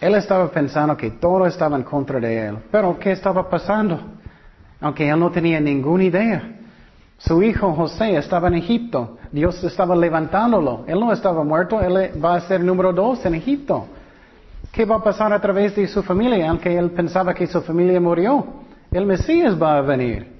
Él 0.00 0.14
estaba 0.16 0.50
pensando 0.50 0.94
que 0.96 1.12
todo 1.12 1.46
estaba 1.46 1.76
en 1.76 1.82
contra 1.82 2.20
de 2.20 2.48
él. 2.48 2.58
Pero 2.70 2.98
¿qué 2.98 3.12
estaba 3.12 3.48
pasando? 3.48 3.98
Aunque 4.80 5.08
él 5.08 5.18
no 5.18 5.30
tenía 5.30 5.58
ninguna 5.58 6.04
idea. 6.04 6.54
Su 7.18 7.42
hijo 7.42 7.72
José 7.72 8.16
estaba 8.16 8.48
en 8.48 8.54
Egipto. 8.54 9.18
Dios 9.32 9.62
estaba 9.64 9.96
levantándolo. 9.96 10.84
Él 10.86 11.00
no 11.00 11.12
estaba 11.12 11.42
muerto. 11.44 11.80
Él 11.80 12.12
va 12.22 12.34
a 12.34 12.40
ser 12.42 12.62
número 12.62 12.92
dos 12.92 13.24
en 13.24 13.34
Egipto. 13.34 13.86
¿Qué 14.72 14.84
va 14.84 14.96
a 14.96 15.02
pasar 15.02 15.32
a 15.32 15.40
través 15.40 15.76
de 15.76 15.86
su 15.86 16.02
familia? 16.02 16.50
Aunque 16.50 16.76
él 16.76 16.90
pensaba 16.90 17.32
que 17.32 17.46
su 17.46 17.60
familia 17.62 18.00
murió. 18.00 18.44
El 18.90 19.06
Mesías 19.06 19.60
va 19.60 19.78
a 19.78 19.80
venir. 19.80 20.34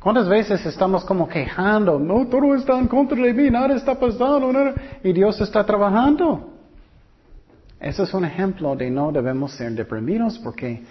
¿Cuántas 0.00 0.28
veces 0.28 0.64
estamos 0.64 1.04
como 1.04 1.28
quejando? 1.28 1.98
No, 1.98 2.26
todo 2.26 2.54
está 2.54 2.78
en 2.78 2.88
contra 2.88 3.20
de 3.20 3.34
mí, 3.34 3.50
nada 3.50 3.74
está 3.74 3.94
pasando. 3.94 4.50
Y 5.04 5.12
Dios 5.12 5.38
está 5.42 5.64
trabajando. 5.64 6.48
Eso 7.78 8.02
es 8.02 8.14
un 8.14 8.24
ejemplo 8.24 8.74
de 8.76 8.90
no 8.90 9.12
debemos 9.12 9.52
ser 9.52 9.72
deprimidos 9.72 10.38
porque 10.38 10.82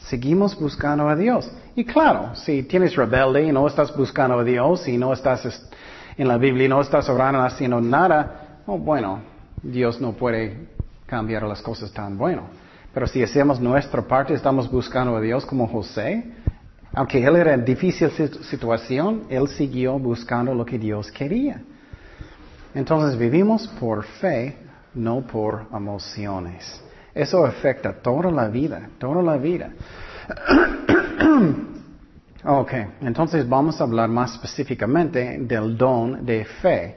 seguimos 0.00 0.58
buscando 0.58 1.08
a 1.08 1.16
Dios. 1.16 1.50
Y 1.76 1.84
claro, 1.84 2.34
si 2.34 2.62
tienes 2.64 2.96
rebelde 2.96 3.44
y 3.44 3.52
no 3.52 3.66
estás 3.66 3.94
buscando 3.96 4.38
a 4.38 4.44
Dios 4.44 4.86
y 4.88 4.98
no 4.98 5.12
estás 5.12 5.68
en 6.16 6.28
la 6.28 6.36
Biblia 6.36 6.66
y 6.66 6.68
no 6.68 6.80
estás 6.80 7.08
orando 7.08 7.40
haciendo 7.42 7.80
nada, 7.80 8.60
oh, 8.66 8.78
bueno, 8.78 9.20
Dios 9.62 10.00
no 10.00 10.12
puede 10.12 10.68
cambiar 11.06 11.42
las 11.44 11.62
cosas 11.62 11.92
tan 11.92 12.16
bueno. 12.16 12.42
Pero 12.92 13.06
si 13.06 13.22
hacemos 13.22 13.60
nuestra 13.60 14.02
parte, 14.02 14.34
estamos 14.34 14.70
buscando 14.70 15.16
a 15.16 15.20
Dios 15.20 15.46
como 15.46 15.68
José, 15.68 16.24
aunque 16.92 17.24
él 17.24 17.36
era 17.36 17.54
en 17.54 17.64
difícil 17.64 18.10
situación, 18.42 19.24
él 19.28 19.46
siguió 19.48 19.98
buscando 19.98 20.54
lo 20.54 20.64
que 20.64 20.78
Dios 20.78 21.10
quería. 21.12 21.62
Entonces 22.74 23.18
vivimos 23.18 23.68
por 23.78 24.04
fe, 24.04 24.56
no 24.94 25.20
por 25.20 25.66
emociones. 25.72 26.82
Eso 27.14 27.44
afecta 27.44 27.92
toda 27.92 28.30
la 28.30 28.48
vida, 28.48 28.88
toda 28.98 29.22
la 29.22 29.36
vida. 29.36 29.70
ok, 32.44 32.72
entonces 33.02 33.48
vamos 33.48 33.80
a 33.80 33.84
hablar 33.84 34.08
más 34.08 34.34
específicamente 34.34 35.38
del 35.40 35.76
don 35.76 36.24
de 36.24 36.44
fe. 36.44 36.96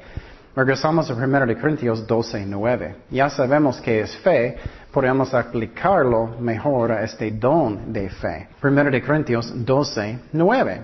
Regresamos 0.55 1.09
a 1.09 1.15
1 1.15 1.45
de 1.47 1.57
Corintios 1.57 2.05
12, 2.05 2.45
9. 2.45 2.95
Ya 3.09 3.27
sabemos 3.27 3.81
que 3.81 4.01
es 4.01 4.15
fe, 4.17 4.55
podemos 4.91 5.33
aplicarlo 5.33 6.35
mejor 6.39 6.91
a 6.91 7.03
este 7.03 7.31
don 7.31 7.91
de 7.91 8.09
fe. 8.09 8.49
1 8.61 8.83
de 8.91 9.01
Corintios 9.01 9.51
12, 9.65 10.19
9. 10.31 10.81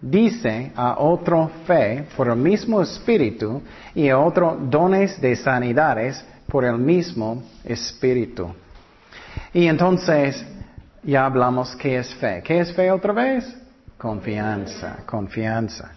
Dice 0.00 0.72
a 0.76 0.98
otro 0.98 1.50
fe 1.66 2.04
por 2.16 2.28
el 2.28 2.36
mismo 2.36 2.82
espíritu 2.82 3.62
y 3.94 4.10
a 4.10 4.18
otro 4.18 4.58
dones 4.60 5.20
de 5.20 5.34
sanidades 5.36 6.24
por 6.50 6.64
el 6.64 6.78
mismo 6.78 7.42
espíritu. 7.64 8.52
Y 9.52 9.66
entonces 9.66 10.44
ya 11.02 11.26
hablamos 11.26 11.76
qué 11.76 11.98
es 11.98 12.14
fe. 12.14 12.42
¿Qué 12.44 12.60
es 12.60 12.72
fe 12.72 12.90
otra 12.90 13.12
vez? 13.12 13.44
Confianza, 13.96 14.98
confianza. 15.06 15.92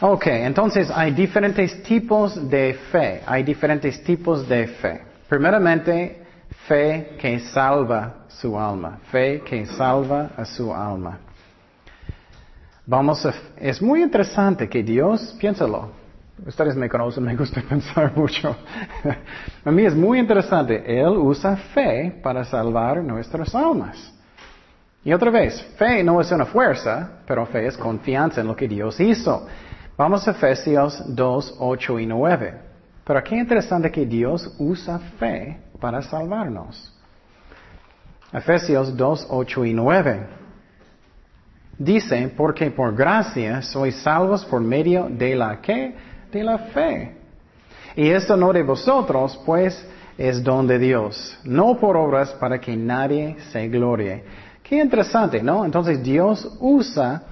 Ok, 0.00 0.26
entonces 0.26 0.90
hay 0.90 1.12
diferentes 1.12 1.82
tipos 1.82 2.48
de 2.48 2.74
fe. 2.90 3.22
Hay 3.26 3.42
diferentes 3.42 4.02
tipos 4.02 4.48
de 4.48 4.66
fe. 4.66 5.02
Primeramente, 5.28 6.22
fe 6.66 7.16
que 7.18 7.40
salva 7.40 8.26
su 8.28 8.58
alma. 8.58 8.98
Fe 9.10 9.42
que 9.44 9.66
salva 9.66 10.30
a 10.36 10.44
su 10.44 10.72
alma. 10.74 11.18
Vamos 12.86 13.24
a, 13.26 13.34
es 13.58 13.82
muy 13.82 14.02
interesante 14.02 14.68
que 14.68 14.82
Dios, 14.82 15.36
piénsalo, 15.38 15.90
ustedes 16.46 16.76
me 16.76 16.88
conocen, 16.88 17.24
me 17.24 17.36
gusta 17.36 17.62
pensar 17.68 18.16
mucho. 18.16 18.56
a 19.64 19.70
mí 19.70 19.84
es 19.84 19.94
muy 19.94 20.18
interesante, 20.18 20.82
Él 20.86 21.08
usa 21.08 21.56
fe 21.56 22.20
para 22.22 22.44
salvar 22.44 23.02
nuestras 23.02 23.54
almas. 23.54 24.14
Y 25.04 25.12
otra 25.12 25.30
vez, 25.30 25.62
fe 25.76 26.02
no 26.02 26.20
es 26.20 26.30
una 26.32 26.44
fuerza, 26.44 27.20
pero 27.26 27.46
fe 27.46 27.66
es 27.66 27.76
confianza 27.76 28.40
en 28.40 28.46
lo 28.46 28.56
que 28.56 28.68
Dios 28.68 28.98
hizo. 29.00 29.46
Vamos 29.96 30.26
a 30.28 30.32
Efesios 30.32 31.02
2, 31.06 31.56
8 31.58 31.98
y 32.00 32.06
9. 32.06 32.54
Pero 33.04 33.24
qué 33.24 33.36
interesante 33.36 33.90
que 33.90 34.04
Dios 34.04 34.54
usa 34.58 34.98
fe 35.18 35.58
para 35.80 36.02
salvarnos. 36.02 36.94
Efesios 38.32 38.94
2, 38.94 39.26
8 39.30 39.64
y 39.64 39.72
9. 39.72 40.26
Dice, 41.78 42.32
porque 42.36 42.70
por 42.70 42.94
gracia 42.94 43.62
sois 43.62 43.96
salvos 44.02 44.44
por 44.44 44.60
medio 44.60 45.08
de 45.08 45.34
la 45.34 45.60
que? 45.60 45.94
De 46.30 46.42
la 46.42 46.58
fe. 46.58 47.16
Y 47.96 48.08
esto 48.10 48.36
no 48.36 48.52
de 48.52 48.62
vosotros, 48.62 49.40
pues 49.44 49.86
es 50.16 50.42
don 50.42 50.66
de 50.66 50.78
Dios, 50.78 51.38
no 51.44 51.78
por 51.78 51.96
obras 51.96 52.30
para 52.34 52.60
que 52.60 52.76
nadie 52.76 53.36
se 53.50 53.68
glorie. 53.68 54.24
Qué 54.62 54.76
interesante, 54.76 55.42
¿no? 55.42 55.64
Entonces 55.64 56.02
Dios 56.02 56.56
usa 56.60 57.22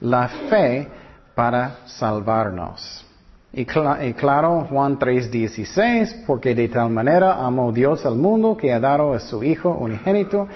la 0.00 0.28
fe 0.28 0.88
para 1.34 1.78
salvarnos. 1.86 3.04
Y, 3.52 3.64
claro, 3.64 4.66
Juan 4.68 4.98
3:16, 4.98 6.24
porque 6.26 6.54
de 6.54 6.68
tal 6.68 6.90
manera 6.90 7.44
amó 7.44 7.72
Dios 7.72 8.04
al 8.04 8.16
mundo 8.16 8.56
que 8.56 8.72
ha 8.72 8.80
dado 8.80 9.14
a 9.14 9.20
su 9.20 9.42
Hijo 9.42 9.70
unigénito, 9.70 10.48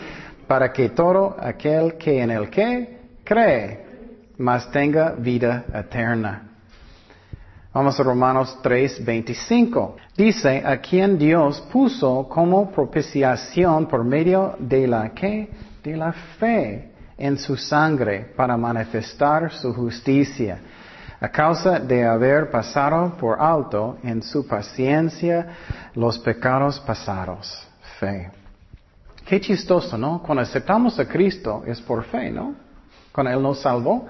para 0.47 0.73
que 0.73 0.91
todo 0.91 1.37
aquel 1.39 1.95
que 1.97 2.23
en 2.23 2.31
el 2.31 2.49
que 2.51 2.99
cree, 3.25 3.87
más 4.39 4.71
tenga 4.71 5.11
vida 5.13 5.65
eterna. 5.75 6.48
Vamos 7.73 8.01
a 8.01 8.03
Romanos 8.03 8.59
3:25. 8.63 9.97
Dice, 10.17 10.63
a 10.65 10.79
quien 10.79 11.19
Dios 11.19 11.61
puso 11.71 12.27
como 12.29 12.71
propiciación 12.71 13.87
por 13.87 14.05
medio 14.05 14.57
de 14.59 14.87
la 14.87 15.11
que? 15.11 15.51
De 15.85 15.97
la 15.97 16.13
fe 16.13 16.93
en 17.19 17.37
su 17.37 17.57
sangre 17.57 18.33
para 18.37 18.57
manifestar 18.57 19.53
su 19.53 19.75
justicia, 19.75 20.61
a 21.21 21.29
causa 21.29 21.79
de 21.79 22.07
haber 22.07 22.51
pasado 22.51 23.17
por 23.19 23.41
alto 23.41 23.99
en 24.03 24.23
su 24.23 24.47
paciencia 24.47 25.49
los 25.95 26.19
pecados 26.19 26.81
pasados. 26.81 27.67
Fe. 27.99 28.31
Qué 29.27 29.41
chistoso, 29.41 29.99
¿no? 29.99 30.23
Cuando 30.23 30.43
aceptamos 30.43 30.99
a 30.99 31.07
Cristo 31.07 31.65
es 31.67 31.83
por 31.83 32.05
fe, 32.05 32.31
¿no? 32.31 32.55
Cuando 33.13 33.31
Él 33.33 33.43
nos 33.43 33.61
salvó. 33.61 34.07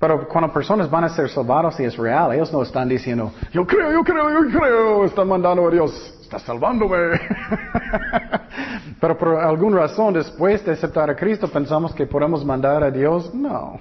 Pero 0.00 0.26
cuando 0.26 0.50
personas 0.50 0.90
van 0.90 1.04
a 1.04 1.10
ser 1.10 1.28
salvados 1.28 1.78
y 1.78 1.84
es 1.84 1.94
real, 1.94 2.32
ellos 2.32 2.50
no 2.50 2.62
están 2.62 2.88
diciendo, 2.88 3.34
yo 3.52 3.66
creo, 3.66 3.92
yo 3.92 4.02
creo, 4.02 4.30
yo 4.30 4.58
creo, 4.58 5.04
están 5.04 5.28
mandando 5.28 5.68
a 5.68 5.70
Dios, 5.70 6.18
está 6.22 6.38
salvándome. 6.38 6.96
Pero 8.98 9.18
por 9.18 9.36
alguna 9.36 9.80
razón, 9.80 10.14
después 10.14 10.64
de 10.64 10.72
aceptar 10.72 11.10
a 11.10 11.14
Cristo, 11.14 11.48
pensamos 11.48 11.94
que 11.94 12.06
podemos 12.06 12.42
mandar 12.46 12.82
a 12.82 12.90
Dios. 12.90 13.34
No. 13.34 13.78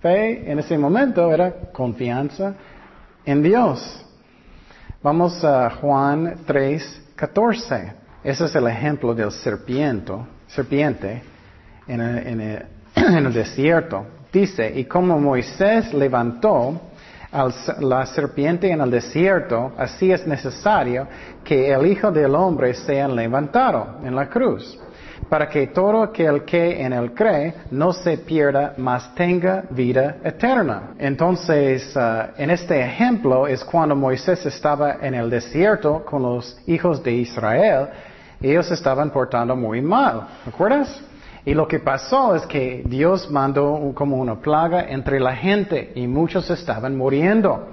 Fe 0.00 0.50
en 0.50 0.58
ese 0.58 0.78
momento 0.78 1.30
era 1.30 1.52
confianza 1.70 2.54
en 3.26 3.42
Dios. 3.42 4.06
Vamos 5.02 5.44
a 5.44 5.68
Juan 5.68 6.34
3, 6.46 7.10
14. 7.14 7.92
Ese 8.24 8.44
es 8.46 8.54
el 8.54 8.66
ejemplo 8.68 9.14
del 9.14 9.30
serpiente, 9.32 10.14
serpiente 10.46 11.22
en 11.86 12.00
el 12.00 13.32
desierto. 13.34 14.17
Dice, 14.32 14.72
y 14.74 14.84
como 14.84 15.18
Moisés 15.18 15.94
levantó 15.94 16.80
la 17.80 18.06
serpiente 18.06 18.70
en 18.70 18.80
el 18.80 18.90
desierto, 18.90 19.72
así 19.76 20.10
es 20.12 20.26
necesario 20.26 21.06
que 21.44 21.70
el 21.70 21.86
Hijo 21.86 22.10
del 22.10 22.34
Hombre 22.34 22.74
sea 22.74 23.08
levantado 23.08 23.96
en 24.02 24.14
la 24.14 24.28
cruz, 24.28 24.78
para 25.28 25.48
que 25.48 25.66
todo 25.68 26.02
aquel 26.02 26.44
que 26.44 26.80
en 26.82 26.92
él 26.92 27.12
cree 27.12 27.54
no 27.70 27.92
se 27.92 28.18
pierda, 28.18 28.74
mas 28.78 29.14
tenga 29.14 29.64
vida 29.70 30.16
eterna. 30.24 30.94
Entonces, 30.98 31.94
uh, 31.96 32.32
en 32.40 32.50
este 32.50 32.80
ejemplo 32.80 33.46
es 33.46 33.64
cuando 33.64 33.94
Moisés 33.94 34.44
estaba 34.46 34.96
en 35.02 35.14
el 35.14 35.28
desierto 35.28 36.04
con 36.04 36.22
los 36.22 36.58
hijos 36.66 37.02
de 37.02 37.12
Israel, 37.12 37.88
ellos 38.40 38.70
estaban 38.70 39.10
portando 39.10 39.56
muy 39.56 39.82
mal, 39.82 40.28
¿recuerdas? 40.46 41.02
Y 41.48 41.54
lo 41.54 41.66
que 41.66 41.78
pasó 41.78 42.34
es 42.34 42.44
que 42.44 42.82
Dios 42.84 43.30
mandó 43.30 43.92
como 43.94 44.18
una 44.18 44.38
plaga 44.38 44.90
entre 44.90 45.18
la 45.18 45.34
gente 45.34 45.92
y 45.94 46.06
muchos 46.06 46.50
estaban 46.50 46.94
muriendo. 46.94 47.70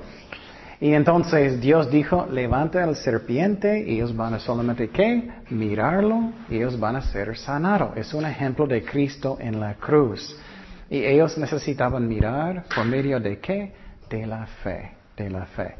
Y 0.79 0.93
entonces 0.93 1.59
Dios 1.59 1.91
dijo, 1.91 2.25
levanta 2.31 2.85
al 2.85 2.95
serpiente 2.95 3.83
y 3.85 3.95
ellos 3.95 4.15
van 4.15 4.33
a 4.33 4.39
solamente 4.39 4.87
qué? 4.91 5.29
Mirarlo 5.49 6.31
y 6.49 6.55
ellos 6.55 6.79
van 6.79 6.95
a 6.95 7.01
ser 7.01 7.35
sanados. 7.35 7.97
Es 7.97 8.13
un 8.13 8.23
ejemplo 8.23 8.65
de 8.65 8.81
Cristo 8.81 9.35
en 9.41 9.59
la 9.59 9.73
cruz. 9.73 10.33
Y 10.89 11.03
ellos 11.03 11.37
necesitaban 11.37 12.07
mirar 12.07 12.63
por 12.73 12.85
medio 12.85 13.19
de 13.19 13.39
qué? 13.39 13.73
De 14.09 14.25
la 14.25 14.45
fe, 14.63 14.91
de 15.17 15.29
la 15.29 15.47
fe. 15.47 15.75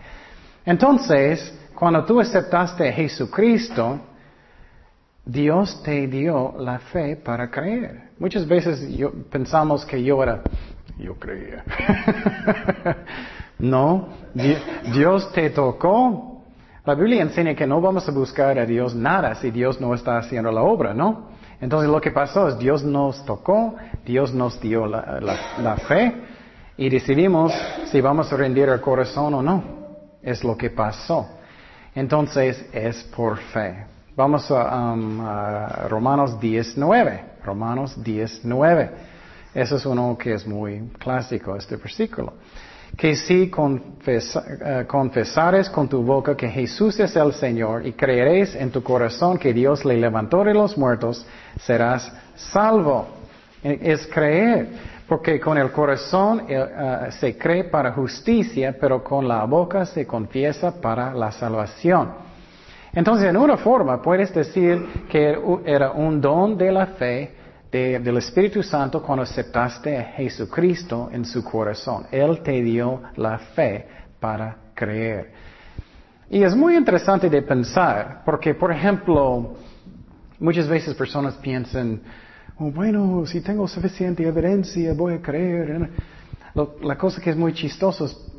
Entonces, 0.65 1.57
cuando 1.73 2.03
tú 2.03 2.19
aceptaste 2.19 2.89
a 2.89 2.91
Jesucristo, 2.91 4.01
Dios 5.25 5.81
te 5.83 6.07
dio 6.07 6.53
la 6.59 6.77
fe 6.77 7.15
para 7.15 7.49
creer. 7.49 8.09
Muchas 8.19 8.47
veces 8.47 8.95
yo, 8.95 9.11
pensamos 9.31 9.83
que 9.83 10.03
yo 10.03 10.21
era, 10.21 10.41
yo 10.99 11.15
creía. 11.15 11.63
no, 13.59 14.09
Dios 14.93 15.31
te 15.33 15.49
tocó. 15.49 16.43
La 16.85 16.93
Biblia 16.93 17.23
enseña 17.23 17.55
que 17.55 17.65
no 17.65 17.81
vamos 17.81 18.07
a 18.07 18.11
buscar 18.11 18.59
a 18.59 18.65
Dios 18.65 18.93
nada 18.93 19.33
si 19.35 19.49
Dios 19.49 19.81
no 19.81 19.95
está 19.95 20.19
haciendo 20.19 20.51
la 20.51 20.61
obra, 20.61 20.93
¿no? 20.93 21.29
Entonces 21.59 21.89
lo 21.89 21.99
que 21.99 22.11
pasó 22.11 22.47
es 22.49 22.59
Dios 22.59 22.83
nos 22.83 23.25
tocó, 23.25 23.75
Dios 24.05 24.31
nos 24.31 24.61
dio 24.61 24.85
la, 24.85 25.19
la 25.57 25.77
fe 25.77 26.13
y 26.77 26.89
decidimos 26.89 27.51
si 27.85 27.99
vamos 28.01 28.31
a 28.31 28.37
rendir 28.37 28.69
el 28.69 28.81
corazón 28.81 29.33
o 29.33 29.41
no. 29.41 29.63
Es 30.21 30.43
lo 30.43 30.55
que 30.55 30.69
pasó. 30.69 31.27
Entonces 31.95 32.69
es 32.71 33.03
por 33.15 33.37
fe. 33.37 33.94
Vamos 34.15 34.49
a, 34.49 34.93
um, 34.93 35.19
Romanos 35.89 36.39
10, 36.39 36.77
9. 36.77 37.23
Romanos 37.43 38.01
10, 38.01 38.45
9. 38.45 38.89
Eso 39.53 39.75
es 39.75 39.85
uno 39.85 40.17
que 40.17 40.33
es 40.33 40.47
muy 40.47 40.89
clásico, 40.97 41.57
este 41.57 41.75
versículo. 41.75 42.33
Que 42.95 43.13
si 43.13 43.51
eh, 44.07 44.85
confesares 44.87 45.69
con 45.69 45.89
tu 45.89 46.01
boca 46.01 46.37
que 46.37 46.47
Jesús 46.47 46.97
es 47.01 47.13
el 47.17 47.33
Señor 47.33 47.85
y 47.85 47.91
creeréis 47.91 48.55
en 48.55 48.71
tu 48.71 48.81
corazón 48.81 49.37
que 49.37 49.51
Dios 49.51 49.83
le 49.83 49.97
levantó 49.97 50.45
de 50.45 50.53
los 50.53 50.77
muertos, 50.77 51.25
serás 51.59 52.09
salvo. 52.35 53.07
Es 53.61 54.07
creer, 54.07 54.69
porque 55.09 55.41
con 55.41 55.57
el 55.57 55.73
corazón 55.73 56.45
eh, 56.47 56.55
eh, 56.55 57.11
se 57.19 57.37
cree 57.37 57.65
para 57.65 57.91
justicia, 57.91 58.77
pero 58.79 59.03
con 59.03 59.27
la 59.27 59.43
boca 59.43 59.85
se 59.85 60.07
confiesa 60.07 60.79
para 60.79 61.13
la 61.13 61.33
salvación. 61.33 62.24
Entonces, 62.95 63.27
en 63.27 63.35
una 63.35 63.57
forma, 63.57 64.01
puedes 64.01 64.33
decir 64.33 65.05
que 65.09 65.37
era 65.65 65.91
un 65.91 66.21
don 66.21 66.57
de 66.57 66.71
la 66.71 66.87
fe 66.87 67.35
del 67.69 68.17
Espíritu 68.17 68.63
Santo 68.63 69.03
cuando 69.03 69.23
aceptaste 69.23 69.97
a 69.97 70.03
Jesucristo 70.13 71.09
en 71.11 71.25
su 71.25 71.43
corazón. 71.43 72.05
Él 72.09 72.39
te 72.41 72.61
dio 72.61 73.01
la 73.17 73.37
fe 73.37 73.85
para 74.17 74.55
creer. 74.73 75.33
Y 76.29 76.41
es 76.41 76.55
muy 76.55 76.77
interesante 76.77 77.29
de 77.29 77.41
pensar, 77.41 78.21
porque, 78.25 78.55
por 78.55 78.71
ejemplo, 78.71 79.55
muchas 80.39 80.67
veces 80.69 80.95
personas 80.95 81.35
piensan, 81.35 81.99
oh, 82.57 82.71
bueno, 82.71 83.25
si 83.25 83.41
tengo 83.41 83.67
suficiente 83.67 84.25
evidencia, 84.25 84.93
voy 84.93 85.15
a 85.15 85.21
creer. 85.21 85.89
la 86.81 86.97
cosa 86.97 87.21
que 87.21 87.31
es 87.31 87.35
muy 87.35 87.51
chistosa 87.51 88.05
es 88.05 88.34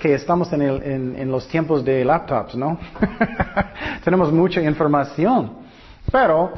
que 0.00 0.14
estamos 0.14 0.52
en, 0.52 1.30
los 1.30 1.46
tiempos 1.48 1.84
de 1.84 2.04
laptops, 2.04 2.54
¿no? 2.54 2.78
Tenemos 4.04 4.32
mucha 4.32 4.60
información. 4.60 5.52
Pero 6.10 6.52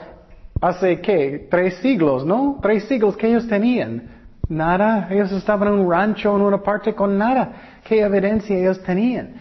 hace 0.60 1.00
qué, 1.00 1.48
tres 1.50 1.76
siglos, 1.76 2.24
¿no? 2.24 2.58
Tres 2.62 2.84
siglos 2.84 3.16
que 3.16 3.28
ellos 3.28 3.46
tenían. 3.46 4.10
Nada, 4.48 5.08
ellos 5.10 5.32
estaban 5.32 5.68
en 5.68 5.74
un 5.74 5.90
rancho, 5.90 6.34
en 6.34 6.42
una 6.42 6.58
parte 6.62 6.94
con 6.94 7.16
nada. 7.16 7.80
¿Qué 7.84 8.00
evidencia 8.00 8.56
ellos 8.56 8.82
tenían? 8.82 9.34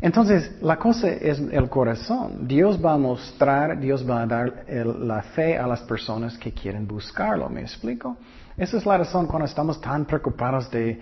Entonces, 0.00 0.62
la 0.62 0.76
cosa 0.76 1.08
es 1.08 1.40
el 1.40 1.68
corazón. 1.68 2.46
Dios 2.46 2.78
va 2.84 2.94
a 2.94 2.98
mostrar, 2.98 3.80
Dios 3.80 4.08
va 4.08 4.22
a 4.22 4.26
dar 4.26 4.64
la 4.68 5.22
fe 5.22 5.58
a 5.58 5.66
las 5.66 5.80
personas 5.80 6.38
que 6.38 6.52
quieren 6.52 6.86
buscarlo. 6.86 7.48
¿Me 7.48 7.62
explico? 7.62 8.16
Esa 8.56 8.76
es 8.76 8.86
la 8.86 8.98
razón 8.98 9.26
cuando 9.26 9.46
estamos 9.46 9.80
tan 9.80 10.04
preocupados 10.04 10.70
de 10.70 11.00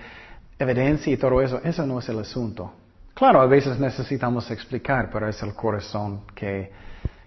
evidencia 0.58 1.12
y 1.12 1.16
todo 1.16 1.40
eso. 1.40 1.60
Eso 1.62 1.86
no 1.86 1.98
es 1.98 2.08
el 2.08 2.18
asunto. 2.18 2.72
Claro, 3.14 3.40
a 3.40 3.46
veces 3.46 3.78
necesitamos 3.78 4.50
explicar, 4.50 5.08
pero 5.10 5.28
es 5.28 5.42
el 5.42 5.54
corazón 5.54 6.22
que 6.34 6.70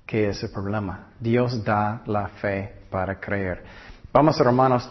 que 0.09 0.27
es 0.27 0.41
el 0.41 0.49
problema. 0.49 1.09
Dios 1.19 1.63
da 1.63 2.01
la 2.07 2.29
fe 2.29 2.73
para 2.89 3.19
creer. 3.19 3.63
Vamos 4.11 4.41
a 4.41 4.43
Romanos 4.43 4.89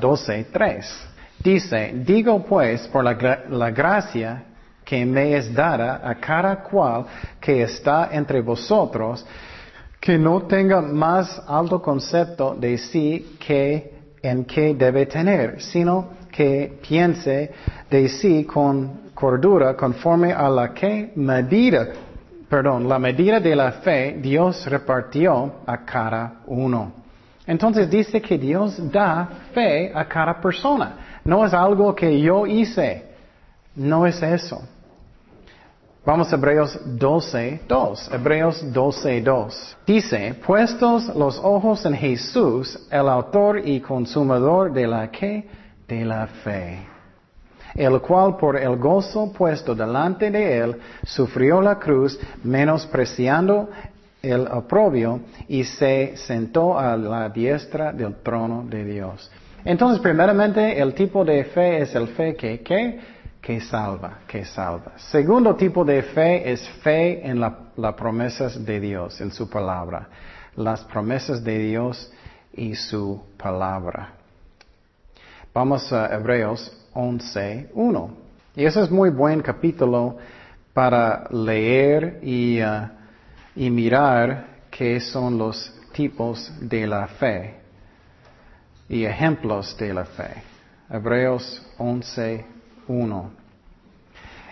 12, 0.00 0.46
3. 0.50 0.50
Ah, 0.50 1.10
Dice, 1.38 1.92
digo 1.96 2.42
pues 2.42 2.88
por 2.88 3.04
la, 3.04 3.44
la 3.50 3.70
gracia 3.70 4.44
que 4.82 5.04
me 5.04 5.36
es 5.36 5.52
dada 5.52 6.00
a 6.02 6.14
cada 6.14 6.62
cual 6.62 7.04
que 7.38 7.62
está 7.62 8.08
entre 8.10 8.40
vosotros, 8.40 9.26
que 10.00 10.16
no 10.16 10.44
tenga 10.44 10.80
más 10.80 11.42
alto 11.46 11.82
concepto 11.82 12.54
de 12.54 12.78
sí 12.78 13.36
que 13.46 13.93
en 14.24 14.44
que 14.44 14.74
debe 14.74 15.06
tener, 15.06 15.60
sino 15.60 16.10
que 16.30 16.78
piense 16.86 17.52
de 17.90 18.08
sí 18.08 18.44
con 18.44 19.10
cordura 19.14 19.76
conforme 19.76 20.32
a 20.32 20.48
la 20.48 20.74
que 20.74 21.12
medida 21.14 21.88
perdón, 22.48 22.88
la 22.88 22.98
medida 22.98 23.40
de 23.40 23.56
la 23.56 23.72
fe 23.72 24.16
Dios 24.20 24.66
repartió 24.66 25.56
a 25.66 25.84
cada 25.84 26.34
uno. 26.46 26.92
Entonces 27.46 27.90
dice 27.90 28.22
que 28.22 28.38
Dios 28.38 28.78
da 28.92 29.28
fe 29.52 29.90
a 29.94 30.04
cada 30.06 30.40
persona. 30.40 31.20
No 31.24 31.44
es 31.44 31.52
algo 31.52 31.94
que 31.94 32.20
yo 32.20 32.46
hice. 32.46 33.06
No 33.74 34.06
es 34.06 34.22
eso. 34.22 34.62
Vamos 36.06 36.30
a 36.32 36.36
Hebreos 36.36 36.78
12, 36.84 37.60
2. 37.66 38.10
Hebreos 38.12 38.72
12, 38.72 39.22
2. 39.22 39.76
Dice, 39.86 40.34
puestos 40.46 41.14
los 41.16 41.38
ojos 41.38 41.86
en 41.86 41.94
Jesús, 41.94 42.78
el 42.90 43.08
autor 43.08 43.66
y 43.66 43.80
consumador 43.80 44.72
de 44.72 44.86
la 44.86 45.10
que? 45.10 45.48
De 45.88 46.04
la 46.04 46.26
fe 46.26 46.94
el 47.74 48.00
cual 48.00 48.36
por 48.36 48.56
el 48.56 48.76
gozo 48.76 49.32
puesto 49.32 49.74
delante 49.74 50.30
de 50.30 50.58
él 50.58 50.76
sufrió 51.04 51.60
la 51.60 51.78
cruz, 51.78 52.18
menospreciando 52.42 53.68
el 54.22 54.46
oprobio, 54.46 55.20
y 55.48 55.64
se 55.64 56.16
sentó 56.16 56.78
a 56.78 56.96
la 56.96 57.28
diestra 57.28 57.92
del 57.92 58.16
trono 58.22 58.64
de 58.68 58.84
Dios. 58.84 59.30
Entonces, 59.64 60.00
primeramente, 60.00 60.78
el 60.80 60.94
tipo 60.94 61.24
de 61.24 61.44
fe 61.44 61.82
es 61.82 61.94
el 61.94 62.08
fe 62.08 62.34
que, 62.34 62.60
que 62.60 63.00
salva, 63.60 64.20
que 64.26 64.44
salva. 64.44 64.92
Segundo 64.96 65.54
tipo 65.54 65.84
de 65.84 66.02
fe 66.02 66.50
es 66.50 66.66
fe 66.82 67.26
en 67.26 67.40
las 67.40 67.94
promesas 67.94 68.64
de 68.64 68.80
Dios, 68.80 69.20
en 69.20 69.30
su 69.30 69.48
palabra. 69.48 70.08
Las 70.56 70.82
promesas 70.84 71.44
de 71.44 71.58
Dios 71.58 72.10
y 72.54 72.74
su 72.74 73.22
palabra. 73.36 74.14
Vamos 75.52 75.92
a 75.92 76.14
Hebreos 76.14 76.72
11.1. 76.94 78.10
Y 78.56 78.64
ese 78.64 78.82
es 78.82 78.90
muy 78.90 79.10
buen 79.10 79.42
capítulo 79.42 80.16
para 80.72 81.28
leer 81.30 82.20
y, 82.22 82.62
uh, 82.62 82.88
y 83.54 83.70
mirar 83.70 84.46
qué 84.70 85.00
son 85.00 85.36
los 85.38 85.72
tipos 85.92 86.52
de 86.60 86.86
la 86.86 87.06
fe 87.06 87.56
y 88.88 89.04
ejemplos 89.04 89.76
de 89.76 89.92
la 89.92 90.04
fe. 90.04 90.42
Hebreos 90.90 91.62
11.1. 92.88 93.30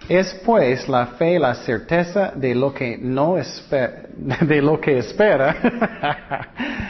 Es 0.09 0.35
pues 0.45 0.89
la 0.89 1.07
fe 1.07 1.39
la 1.39 1.55
certeza 1.55 2.33
de 2.35 2.55
lo 2.55 2.75
que 2.75 2.99
no 2.99 3.39
espera, 3.39 4.03
de 4.41 4.61
lo 4.61 4.81
que 4.81 4.99
espera, 4.99 5.57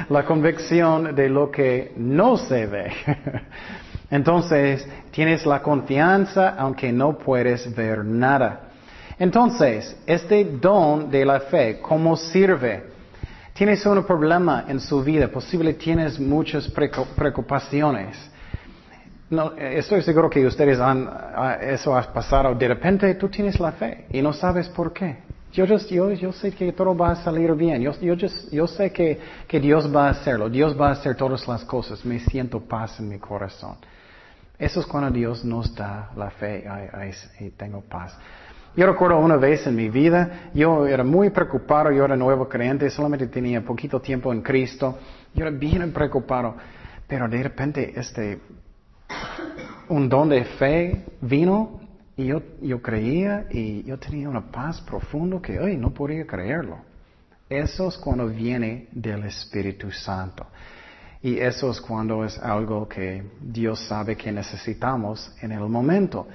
la 0.09 0.24
convicción 0.24 1.14
de 1.14 1.28
lo 1.28 1.50
que 1.50 1.92
no 1.96 2.37
se 2.37 2.66
ve. 2.66 2.92
Entonces, 4.11 4.87
tienes 5.11 5.44
la 5.46 5.62
confianza 5.62 6.55
aunque 6.59 6.92
no 6.92 7.18
puedes 7.18 7.74
ver 7.74 8.05
nada. 8.05 8.68
Entonces, 9.18 9.96
este 10.07 10.44
don 10.44 11.11
de 11.11 11.24
la 11.24 11.40
fe, 11.40 11.81
¿cómo 11.81 12.16
sirve? 12.16 12.92
Tienes 13.52 13.85
un 13.85 14.02
problema 14.05 14.64
en 14.68 14.81
su 14.81 15.02
vida, 15.02 15.28
posible 15.28 15.74
tienes 15.74 16.18
muchas 16.18 16.66
preocupaciones. 16.68 18.16
No, 19.32 19.54
estoy 19.56 20.02
seguro 20.02 20.28
que 20.28 20.44
ustedes 20.44 20.78
han, 20.78 21.08
ah, 21.08 21.56
eso 21.58 21.96
ha 21.96 22.02
pasado. 22.12 22.54
De 22.54 22.68
repente 22.68 23.14
tú 23.14 23.30
tienes 23.30 23.58
la 23.58 23.72
fe 23.72 24.04
y 24.10 24.20
no 24.20 24.34
sabes 24.34 24.68
por 24.68 24.92
qué. 24.92 25.20
Yo, 25.52 25.64
yo, 25.64 26.32
sé 26.32 26.52
que 26.52 26.70
todo 26.72 26.94
va 26.94 27.12
a 27.12 27.16
salir 27.16 27.54
bien. 27.54 27.80
Yo, 27.80 27.92
yo 27.94 28.66
sé 28.66 28.92
que, 28.92 29.18
que 29.48 29.58
Dios 29.58 29.90
va 29.94 30.08
a 30.08 30.10
hacerlo. 30.10 30.50
Dios 30.50 30.78
va 30.78 30.90
a 30.90 30.92
hacer 30.92 31.16
todas 31.16 31.48
las 31.48 31.64
cosas. 31.64 32.04
Me 32.04 32.20
siento 32.20 32.60
paz 32.60 33.00
en 33.00 33.08
mi 33.08 33.18
corazón. 33.18 33.76
Eso 34.58 34.80
es 34.80 34.86
cuando 34.86 35.10
Dios 35.10 35.42
nos 35.46 35.74
da 35.74 36.10
la 36.14 36.28
fe 36.28 36.64
y 37.40 37.50
tengo 37.52 37.80
paz. 37.80 38.14
Yo 38.76 38.86
recuerdo 38.86 39.18
una 39.18 39.36
vez 39.36 39.66
en 39.66 39.74
mi 39.74 39.88
vida, 39.88 40.50
yo 40.52 40.86
era 40.86 41.04
muy 41.04 41.30
preocupado, 41.30 41.90
yo 41.90 42.04
era 42.04 42.16
nuevo 42.16 42.50
creyente, 42.50 42.90
solamente 42.90 43.28
tenía 43.28 43.62
poquito 43.62 43.98
tiempo 43.98 44.30
en 44.30 44.42
Cristo, 44.42 44.98
yo 45.34 45.46
era 45.46 45.56
bien 45.56 45.90
preocupado, 45.92 46.54
pero 47.06 47.28
de 47.28 47.42
repente 47.42 47.92
este, 47.96 48.40
un 49.88 50.09
don 50.09 50.29
de 50.29 50.44
fe 50.44 51.05
vino 51.20 51.81
y 52.16 52.27
yo, 52.27 52.42
yo 52.61 52.81
creía 52.81 53.46
y 53.51 53.83
yo 53.85 53.98
tenía 53.98 54.29
una 54.29 54.51
paz 54.51 54.81
profunda 54.81 55.40
que 55.40 55.59
hoy 55.59 55.77
no 55.77 55.90
podía 55.90 56.27
creerlo. 56.27 56.79
Eso 57.48 57.88
es 57.88 57.98
cuando 57.98 58.27
viene 58.29 58.88
del 58.92 59.25
Espíritu 59.25 59.90
Santo. 59.90 60.46
Y 61.22 61.38
eso 61.38 61.70
es 61.70 61.81
cuando 61.81 62.25
es 62.25 62.38
algo 62.38 62.88
que 62.88 63.22
Dios 63.40 63.79
sabe 63.87 64.16
que 64.16 64.33
necesitamos 64.33 65.35
en 65.40 65.53
el 65.53 65.68
momento. 65.68 66.27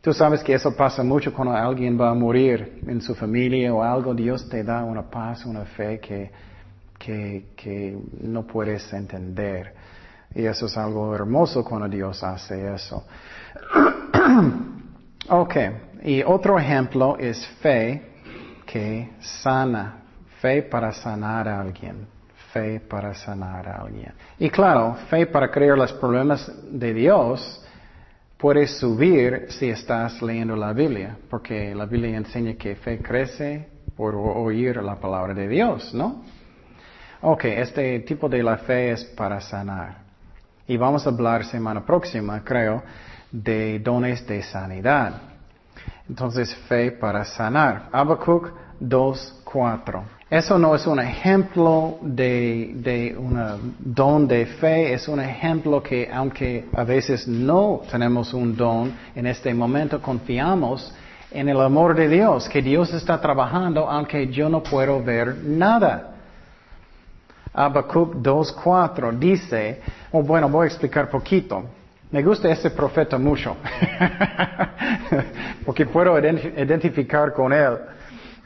Tú 0.00 0.12
sabes 0.12 0.42
que 0.42 0.54
eso 0.54 0.76
pasa 0.76 1.02
mucho 1.02 1.32
cuando 1.32 1.54
alguien 1.54 1.98
va 1.98 2.10
a 2.10 2.14
morir 2.14 2.82
en 2.86 3.00
su 3.00 3.14
familia 3.14 3.72
o 3.74 3.82
algo. 3.82 4.14
Dios 4.14 4.48
te 4.48 4.62
da 4.62 4.84
una 4.84 5.02
paz, 5.02 5.46
una 5.46 5.64
fe 5.64 5.98
que, 5.98 6.30
que, 6.98 7.46
que 7.56 7.98
no 8.20 8.46
puedes 8.46 8.92
entender. 8.92 9.72
Y 10.34 10.44
eso 10.46 10.66
es 10.66 10.76
algo 10.76 11.14
hermoso 11.14 11.64
cuando 11.64 11.88
Dios 11.88 12.22
hace 12.22 12.74
eso. 12.74 13.04
ok, 15.28 15.56
y 16.02 16.22
otro 16.22 16.58
ejemplo 16.58 17.16
es 17.18 17.46
fe 17.60 18.12
que 18.66 19.10
sana, 19.20 20.02
fe 20.40 20.62
para 20.62 20.92
sanar 20.92 21.48
a 21.48 21.60
alguien 21.60 22.14
fe 22.54 22.78
para 22.78 23.12
sanar 23.14 23.68
a 23.68 23.80
alguien. 23.82 24.12
Y 24.38 24.48
claro, 24.48 24.94
fe 25.10 25.26
para 25.26 25.50
creer 25.50 25.76
los 25.76 25.92
problemas 25.94 26.50
de 26.70 26.94
Dios 26.94 27.60
puede 28.38 28.68
subir 28.68 29.46
si 29.48 29.68
estás 29.68 30.22
leyendo 30.22 30.54
la 30.54 30.72
Biblia, 30.72 31.16
porque 31.28 31.74
la 31.74 31.86
Biblia 31.86 32.16
enseña 32.16 32.54
que 32.54 32.76
fe 32.76 32.98
crece 32.98 33.68
por 33.96 34.14
oír 34.14 34.76
la 34.82 34.94
palabra 34.94 35.34
de 35.34 35.48
Dios, 35.48 35.92
¿no? 35.92 36.22
Ok, 37.22 37.44
este 37.46 38.00
tipo 38.00 38.28
de 38.28 38.42
la 38.42 38.58
fe 38.58 38.92
es 38.92 39.04
para 39.04 39.40
sanar. 39.40 40.03
Y 40.66 40.76
vamos 40.76 41.06
a 41.06 41.10
hablar 41.10 41.44
semana 41.44 41.84
próxima, 41.84 42.42
creo, 42.42 42.82
de 43.30 43.78
dones 43.80 44.26
de 44.26 44.42
sanidad. 44.42 45.20
Entonces, 46.08 46.54
fe 46.68 46.92
para 46.92 47.24
sanar. 47.24 47.88
Habacuc 47.92 48.50
2.4. 48.80 50.02
Eso 50.30 50.58
no 50.58 50.74
es 50.74 50.86
un 50.86 50.98
ejemplo 50.98 51.98
de, 52.00 52.72
de 52.76 53.16
un 53.16 53.74
don 53.78 54.26
de 54.26 54.46
fe, 54.46 54.92
es 54.94 55.06
un 55.06 55.20
ejemplo 55.20 55.82
que 55.82 56.10
aunque 56.12 56.66
a 56.74 56.82
veces 56.82 57.28
no 57.28 57.82
tenemos 57.90 58.32
un 58.34 58.56
don, 58.56 58.92
en 59.14 59.26
este 59.26 59.54
momento 59.54 60.00
confiamos 60.00 60.92
en 61.30 61.48
el 61.48 61.60
amor 61.60 61.94
de 61.94 62.08
Dios, 62.08 62.48
que 62.48 62.62
Dios 62.62 62.92
está 62.94 63.20
trabajando 63.20 63.88
aunque 63.90 64.28
yo 64.28 64.48
no 64.48 64.62
puedo 64.62 65.02
ver 65.02 65.36
nada. 65.44 66.13
Habacuc 67.54 68.16
2.4 68.16 69.18
dice, 69.18 69.80
oh, 70.12 70.22
bueno, 70.22 70.48
voy 70.48 70.64
a 70.64 70.66
explicar 70.66 71.08
poquito. 71.08 71.64
Me 72.10 72.22
gusta 72.22 72.50
ese 72.50 72.70
profeta 72.70 73.18
mucho, 73.18 73.56
porque 75.64 75.86
puedo 75.86 76.16
identificar 76.18 77.32
con 77.32 77.52
él 77.52 77.78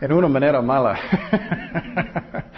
en 0.00 0.12
una 0.12 0.28
manera 0.28 0.62
mala. 0.62 0.98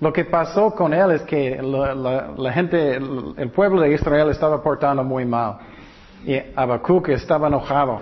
Lo 0.00 0.12
que 0.12 0.24
pasó 0.24 0.74
con 0.74 0.94
él 0.94 1.12
es 1.12 1.22
que 1.22 1.60
la, 1.62 2.52
gente, 2.52 2.94
el, 2.94 3.50
pueblo 3.50 3.82
de 3.82 3.92
Israel 3.92 4.30
estaba 4.30 4.62
portando 4.62 5.04
muy 5.04 5.26
mal. 5.26 5.58
Y 6.24 6.40
Habacuc 6.56 7.10
estaba 7.10 7.48
enojado. 7.48 8.00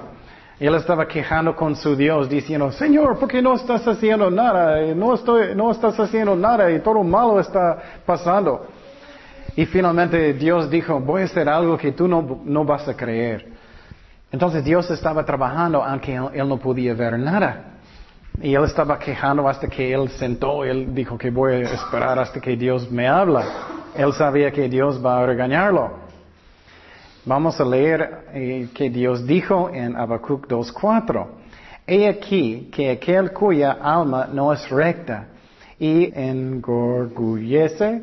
Él 0.61 0.75
estaba 0.75 1.07
quejando 1.07 1.55
con 1.55 1.77
su 1.77 1.95
Dios 1.95 2.29
diciendo, 2.29 2.73
Señor, 2.73 3.19
¿por 3.19 3.29
qué 3.29 3.41
no 3.41 3.55
estás 3.55 3.87
haciendo 3.87 4.29
nada? 4.29 4.81
No, 4.95 5.15
estoy, 5.15 5.55
no 5.55 5.71
estás 5.71 5.99
haciendo 6.01 6.35
nada 6.35 6.71
y 6.71 6.81
todo 6.81 7.05
malo 7.05 7.39
está 7.39 7.79
pasando. 8.05 8.67
Y 9.55 9.67
finalmente 9.67 10.35
Dios 10.35 10.69
dijo, 10.69 10.99
voy 10.99 11.23
a 11.23 11.25
hacer 11.27 11.49
algo 11.49 11.79
que 11.79 11.93
tú 11.93 12.09
no, 12.09 12.41
no 12.45 12.65
vas 12.65 12.89
a 12.89 12.97
creer. 12.97 13.47
Entonces 14.33 14.65
Dios 14.65 14.91
estaba 14.91 15.25
trabajando 15.25 15.83
aunque 15.83 16.15
él, 16.15 16.49
no 16.49 16.59
podía 16.59 16.93
ver 16.93 17.19
nada. 17.19 17.77
Y 18.41 18.55
él 18.55 18.65
estaba 18.65 18.99
quejando 18.99 19.49
hasta 19.49 19.69
que 19.69 19.93
él 19.93 20.09
sentó, 20.11 20.65
él 20.65 20.95
dijo 20.95 21.17
que 21.17 21.31
voy 21.31 21.55
a 21.55 21.73
esperar 21.73 22.19
hasta 22.19 22.41
que 22.41 22.57
Dios 22.57 22.91
me 22.91 23.07
habla. 23.07 23.45
Él 23.97 24.13
sabía 24.13 24.51
que 24.51 24.69
Dios 24.69 25.05
va 25.05 25.23
a 25.23 25.27
regañarlo. 25.27 26.08
Vamos 27.29 27.61
a 27.61 27.65
leer 27.67 28.25
eh, 28.33 28.69
que 28.73 28.89
Dios 28.89 29.27
dijo 29.27 29.69
en 29.69 29.95
Habacuc 29.95 30.49
2.4. 30.49 31.27
He 31.87 32.09
aquí 32.09 32.71
que 32.73 32.91
aquel 32.91 33.33
cuya 33.35 33.73
alma 33.73 34.27
no 34.33 34.51
es 34.51 34.67
recta 34.71 35.27
y 35.79 36.11
engorgullece 36.19 38.01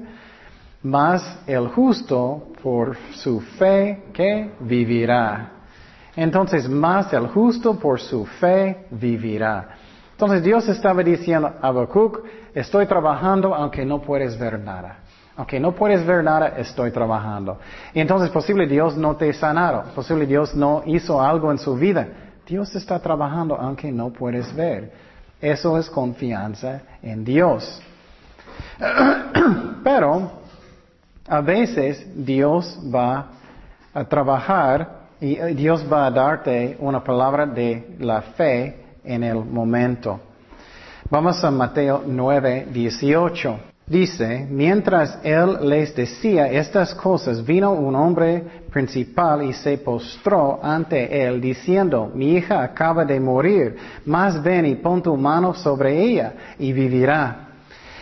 mas 0.84 1.40
el 1.48 1.70
justo 1.70 2.50
por 2.62 2.96
su 3.14 3.42
fe 3.42 4.04
que 4.14 4.52
vivirá. 4.60 5.54
Entonces, 6.16 6.70
más 6.70 7.12
el 7.12 7.26
justo 7.26 7.80
por 7.80 8.00
su 8.00 8.28
fe 8.28 8.86
vivirá. 8.92 9.70
Entonces 10.12 10.44
Dios 10.44 10.70
estaba 10.70 11.02
diciendo 11.02 11.48
a 11.48 11.68
Habacuc, 11.68 12.20
estoy 12.54 12.86
trabajando 12.86 13.56
aunque 13.56 13.84
no 13.84 14.04
puedes 14.04 14.38
ver 14.38 14.60
nada. 14.60 15.00
Aunque 15.38 15.60
no 15.60 15.74
puedes 15.74 16.06
ver 16.06 16.24
nada, 16.24 16.54
estoy 16.58 16.92
trabajando. 16.92 17.60
Y 17.94 18.00
entonces 18.00 18.30
posible 18.30 18.68
Dios 18.68 18.96
no 18.96 19.16
te 19.16 19.32
sanaron, 19.34 19.88
posible 19.94 20.26
Dios 20.26 20.56
no 20.56 20.84
hizo 20.86 21.22
algo 21.22 21.52
en 21.52 21.58
su 21.58 21.76
vida. 21.76 22.08
Dios 22.48 22.74
está 22.76 23.00
trabajando 23.00 23.56
aunque 23.56 23.92
no 23.92 24.12
puedes 24.12 24.54
ver. 24.56 24.92
Eso 25.42 25.78
es 25.78 25.90
confianza 25.90 26.82
en 27.02 27.26
Dios. 27.26 27.82
Pero 29.84 30.32
a 31.28 31.42
veces 31.42 32.06
Dios 32.26 32.80
va 32.94 33.28
a 33.94 34.04
trabajar 34.06 35.06
y 35.20 35.36
Dios 35.54 35.86
va 35.92 36.06
a 36.06 36.12
darte 36.12 36.78
una 36.80 37.04
palabra 37.04 37.46
de 37.46 37.96
la 38.00 38.22
fe 38.22 38.86
en 39.04 39.24
el 39.24 39.44
momento. 39.44 40.20
Vamos 41.10 41.44
a 41.44 41.52
Mateo 41.52 42.04
9, 42.06 42.68
18. 42.72 43.75
Dice, 43.88 44.48
mientras 44.50 45.20
él 45.24 45.70
les 45.70 45.96
decía 45.96 46.52
estas 46.52 46.96
cosas, 46.96 47.46
vino 47.46 47.72
un 47.72 47.96
hombre 47.96 48.44
principal 48.72 49.44
y 49.44 49.54
se 49.54 49.78
postró 49.78 50.60
ante 50.64 51.24
él, 51.24 51.40
diciendo, 51.40 52.12
mi 52.14 52.34
hija 52.34 52.64
acaba 52.64 53.06
de 53.06 53.20
morir, 53.20 53.78
más 54.06 54.42
ven 54.42 54.66
y 54.66 54.76
pon 54.76 55.04
tu 55.04 55.16
mano 55.16 55.54
sobre 55.54 56.02
ella 56.02 56.34
y 56.58 56.74
vivirá. 56.74 57.45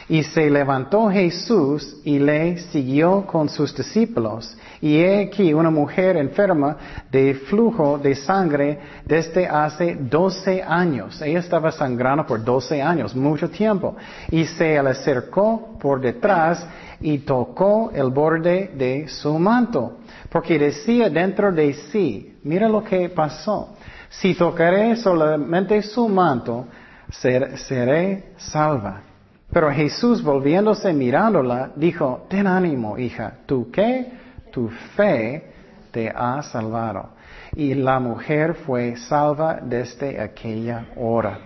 Y 0.10 0.24
se 0.24 0.50
levantó 0.50 1.10
Jesús 1.10 1.98
y 2.04 2.20
le 2.20 2.58
siguió 2.58 3.26
con 3.26 3.48
sus 3.48 3.76
discípulos. 3.76 4.58
Y 4.82 4.98
he 4.98 5.24
aquí 5.24 5.54
una 5.54 5.70
mujer 5.70 6.18
enferma 6.18 6.76
de 7.10 7.36
flujo 7.36 7.98
de 7.98 8.16
sangre 8.16 8.80
desde 9.06 9.48
hace 9.48 9.96
doce 9.96 10.62
años. 10.62 11.22
Ella 11.22 11.40
estaba 11.40 11.72
sangrando 11.72 12.26
por 12.26 12.44
doce 12.44 12.82
años, 12.82 13.16
mucho 13.16 13.50
tiempo. 13.50 13.96
Y 14.30 14.44
se 14.46 14.82
le 14.84 14.90
acercó 14.90 15.78
por 15.80 16.02
detrás 16.02 16.68
y 17.00 17.20
tocó 17.20 17.92
el 17.96 18.10
borde 18.10 18.72
de 18.76 19.08
su 19.08 19.40
manto. 19.40 20.00
Porque 20.30 20.60
decía 20.60 21.10
dentro 21.10 21.52
de 21.52 21.74
sí, 21.74 22.40
mira 22.44 22.68
lo 22.68 22.84
que 22.84 23.08
pasó. 23.10 23.76
Si 24.10 24.36
tocaré 24.36 24.96
solamente 24.98 25.82
su 25.82 26.10
manto, 26.10 26.66
seré 27.10 28.34
salva. 28.38 29.13
Pero 29.54 29.72
Jesús 29.72 30.24
volviéndose 30.24 30.92
mirándola, 30.92 31.72
dijo, 31.76 32.26
ten 32.28 32.48
ánimo, 32.48 32.98
hija, 32.98 33.36
¿tú 33.46 33.70
qué? 33.72 34.12
Tu 34.52 34.68
fe 34.96 35.54
te 35.92 36.10
ha 36.10 36.42
salvado. 36.42 37.10
Y 37.56 37.76
la 37.76 38.00
mujer 38.00 38.56
fue 38.56 38.96
salva 38.96 39.60
desde 39.62 40.20
aquella 40.20 40.88
hora. 40.96 41.38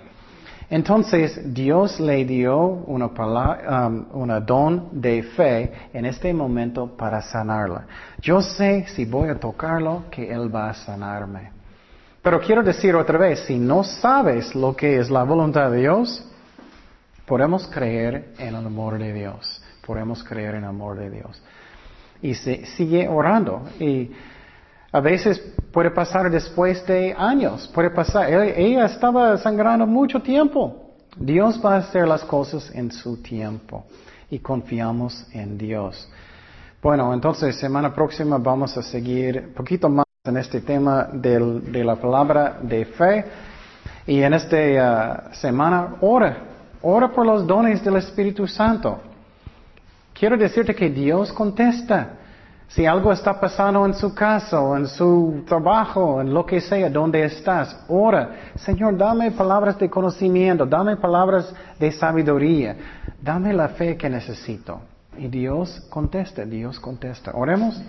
Entonces 0.70 1.54
Dios 1.54 2.00
le 2.00 2.24
dio 2.24 2.58
una, 2.58 3.08
um, 3.08 4.06
una 4.14 4.40
don 4.40 5.02
de 5.02 5.24
fe 5.24 5.72
en 5.94 6.06
este 6.06 6.34
momento 6.34 6.96
para 6.96 7.22
sanarla. 7.22 7.86
Yo 8.22 8.42
sé 8.42 8.86
si 8.88 9.04
voy 9.04 9.30
a 9.30 9.40
tocarlo 9.40 10.04
que 10.10 10.32
Él 10.32 10.54
va 10.54 10.70
a 10.70 10.74
sanarme. 10.74 11.52
Pero 12.22 12.40
quiero 12.40 12.64
decir 12.64 12.96
otra 12.96 13.18
vez, 13.18 13.42
si 13.48 13.58
no 13.58 13.84
sabes 13.84 14.56
lo 14.56 14.76
que 14.76 14.98
es 14.98 15.10
la 15.10 15.24
voluntad 15.24 15.72
de 15.72 15.80
Dios, 15.80 16.26
Podemos 17.28 17.68
creer 17.68 18.30
en 18.40 18.56
el 18.56 18.56
amor 18.56 18.98
de 18.98 19.12
Dios. 19.12 19.62
Podemos 19.86 20.24
creer 20.24 20.56
en 20.56 20.64
el 20.64 20.70
amor 20.70 20.98
de 20.98 21.10
Dios. 21.10 21.42
Y 22.22 22.34
se 22.34 22.66
sigue 22.68 23.06
orando. 23.06 23.64
Y 23.82 24.12
a 24.94 25.02
veces 25.02 25.38
puede 25.74 25.92
pasar 25.92 26.32
después 26.32 26.88
de 26.88 27.14
años. 27.18 27.70
Puede 27.74 27.90
pasar. 27.90 28.32
Ella 28.32 28.86
estaba 28.86 29.38
sangrando 29.40 29.86
mucho 29.86 30.22
tiempo. 30.22 30.94
Dios 31.18 31.60
va 31.64 31.76
a 31.76 31.78
hacer 31.80 32.08
las 32.08 32.24
cosas 32.24 32.72
en 32.74 32.94
su 32.94 33.22
tiempo. 33.22 33.86
Y 34.30 34.40
confiamos 34.40 35.28
en 35.34 35.58
Dios. 35.58 36.10
Bueno, 36.82 37.14
entonces 37.14 37.58
semana 37.58 37.94
próxima 37.94 38.38
vamos 38.38 38.78
a 38.78 38.82
seguir 38.82 39.48
un 39.50 39.54
poquito 39.54 39.90
más 39.90 40.06
en 40.24 40.38
este 40.38 40.62
tema 40.62 41.10
de 41.12 41.84
la 41.84 41.98
palabra 41.98 42.58
de 42.62 42.86
fe. 42.86 43.26
Y 44.06 44.22
en 44.22 44.34
esta 44.34 45.30
uh, 45.30 45.36
semana, 45.36 45.96
ora 46.00 46.56
Ora 46.90 47.10
por 47.10 47.26
los 47.26 47.46
dones 47.46 47.84
del 47.84 47.98
Espíritu 47.98 48.48
Santo. 48.48 49.02
Quiero 50.14 50.38
decirte 50.38 50.74
que 50.74 50.90
Dios 50.90 51.34
contesta. 51.34 52.14
Si 52.70 52.86
algo 52.86 53.12
está 53.12 53.38
pasando 53.38 53.86
en 53.86 53.94
su 53.94 54.16
casa 54.16 54.58
en 54.78 54.88
su 54.88 55.44
trabajo, 55.46 56.22
en 56.22 56.34
lo 56.34 56.46
que 56.46 56.62
sea, 56.62 56.90
donde 56.90 57.26
estás, 57.26 57.78
ora. 57.90 58.52
Señor, 58.56 58.96
dame 58.96 59.32
palabras 59.32 59.78
de 59.78 59.90
conocimiento, 59.90 60.66
dame 60.66 60.96
palabras 60.96 61.54
de 61.78 61.92
sabiduría, 61.92 62.78
dame 63.22 63.52
la 63.52 63.68
fe 63.68 63.98
que 63.98 64.10
necesito. 64.10 64.80
Y 65.18 65.28
Dios 65.28 65.86
contesta, 65.90 66.46
Dios 66.46 66.80
contesta. 66.80 67.32
Oremos. 67.34 67.82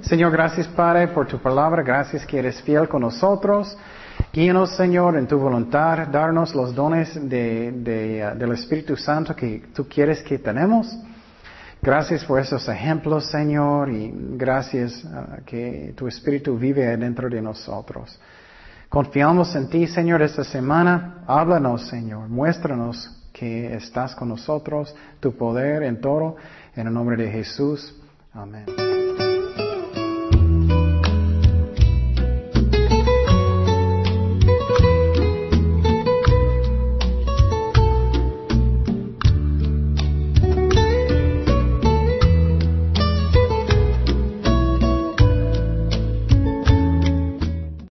Señor, 0.00 0.32
gracias 0.32 0.66
Padre 0.68 1.08
por 1.08 1.26
tu 1.26 1.36
palabra, 1.36 1.82
gracias 1.82 2.24
que 2.24 2.38
eres 2.38 2.62
fiel 2.62 2.88
con 2.88 3.02
nosotros. 3.02 3.76
Guíanos, 4.32 4.76
Señor, 4.76 5.16
en 5.16 5.26
tu 5.26 5.38
voluntad, 5.38 6.08
darnos 6.08 6.54
los 6.54 6.74
dones 6.74 7.14
de, 7.28 7.72
del 8.36 8.52
Espíritu 8.52 8.96
Santo 8.96 9.34
que 9.34 9.64
tú 9.74 9.88
quieres 9.88 10.22
que 10.22 10.38
tenemos. 10.38 10.94
Gracias 11.80 12.24
por 12.24 12.40
esos 12.40 12.68
ejemplos, 12.68 13.30
Señor, 13.30 13.88
y 13.88 14.12
gracias 14.36 15.04
uh, 15.04 15.44
que 15.46 15.94
tu 15.96 16.08
Espíritu 16.08 16.58
vive 16.58 16.96
dentro 16.96 17.30
de 17.30 17.40
nosotros. 17.40 18.18
Confiamos 18.88 19.54
en 19.54 19.68
ti, 19.68 19.86
Señor, 19.86 20.22
esta 20.22 20.44
semana. 20.44 21.22
Háblanos, 21.26 21.88
Señor. 21.88 22.28
Muéstranos 22.28 23.10
que 23.32 23.74
estás 23.74 24.14
con 24.14 24.28
nosotros, 24.28 24.94
tu 25.20 25.36
poder 25.36 25.84
en 25.84 26.00
todo. 26.00 26.36
En 26.74 26.86
el 26.86 26.92
nombre 26.92 27.16
de 27.16 27.30
Jesús. 27.30 27.94
Amén. 28.34 28.87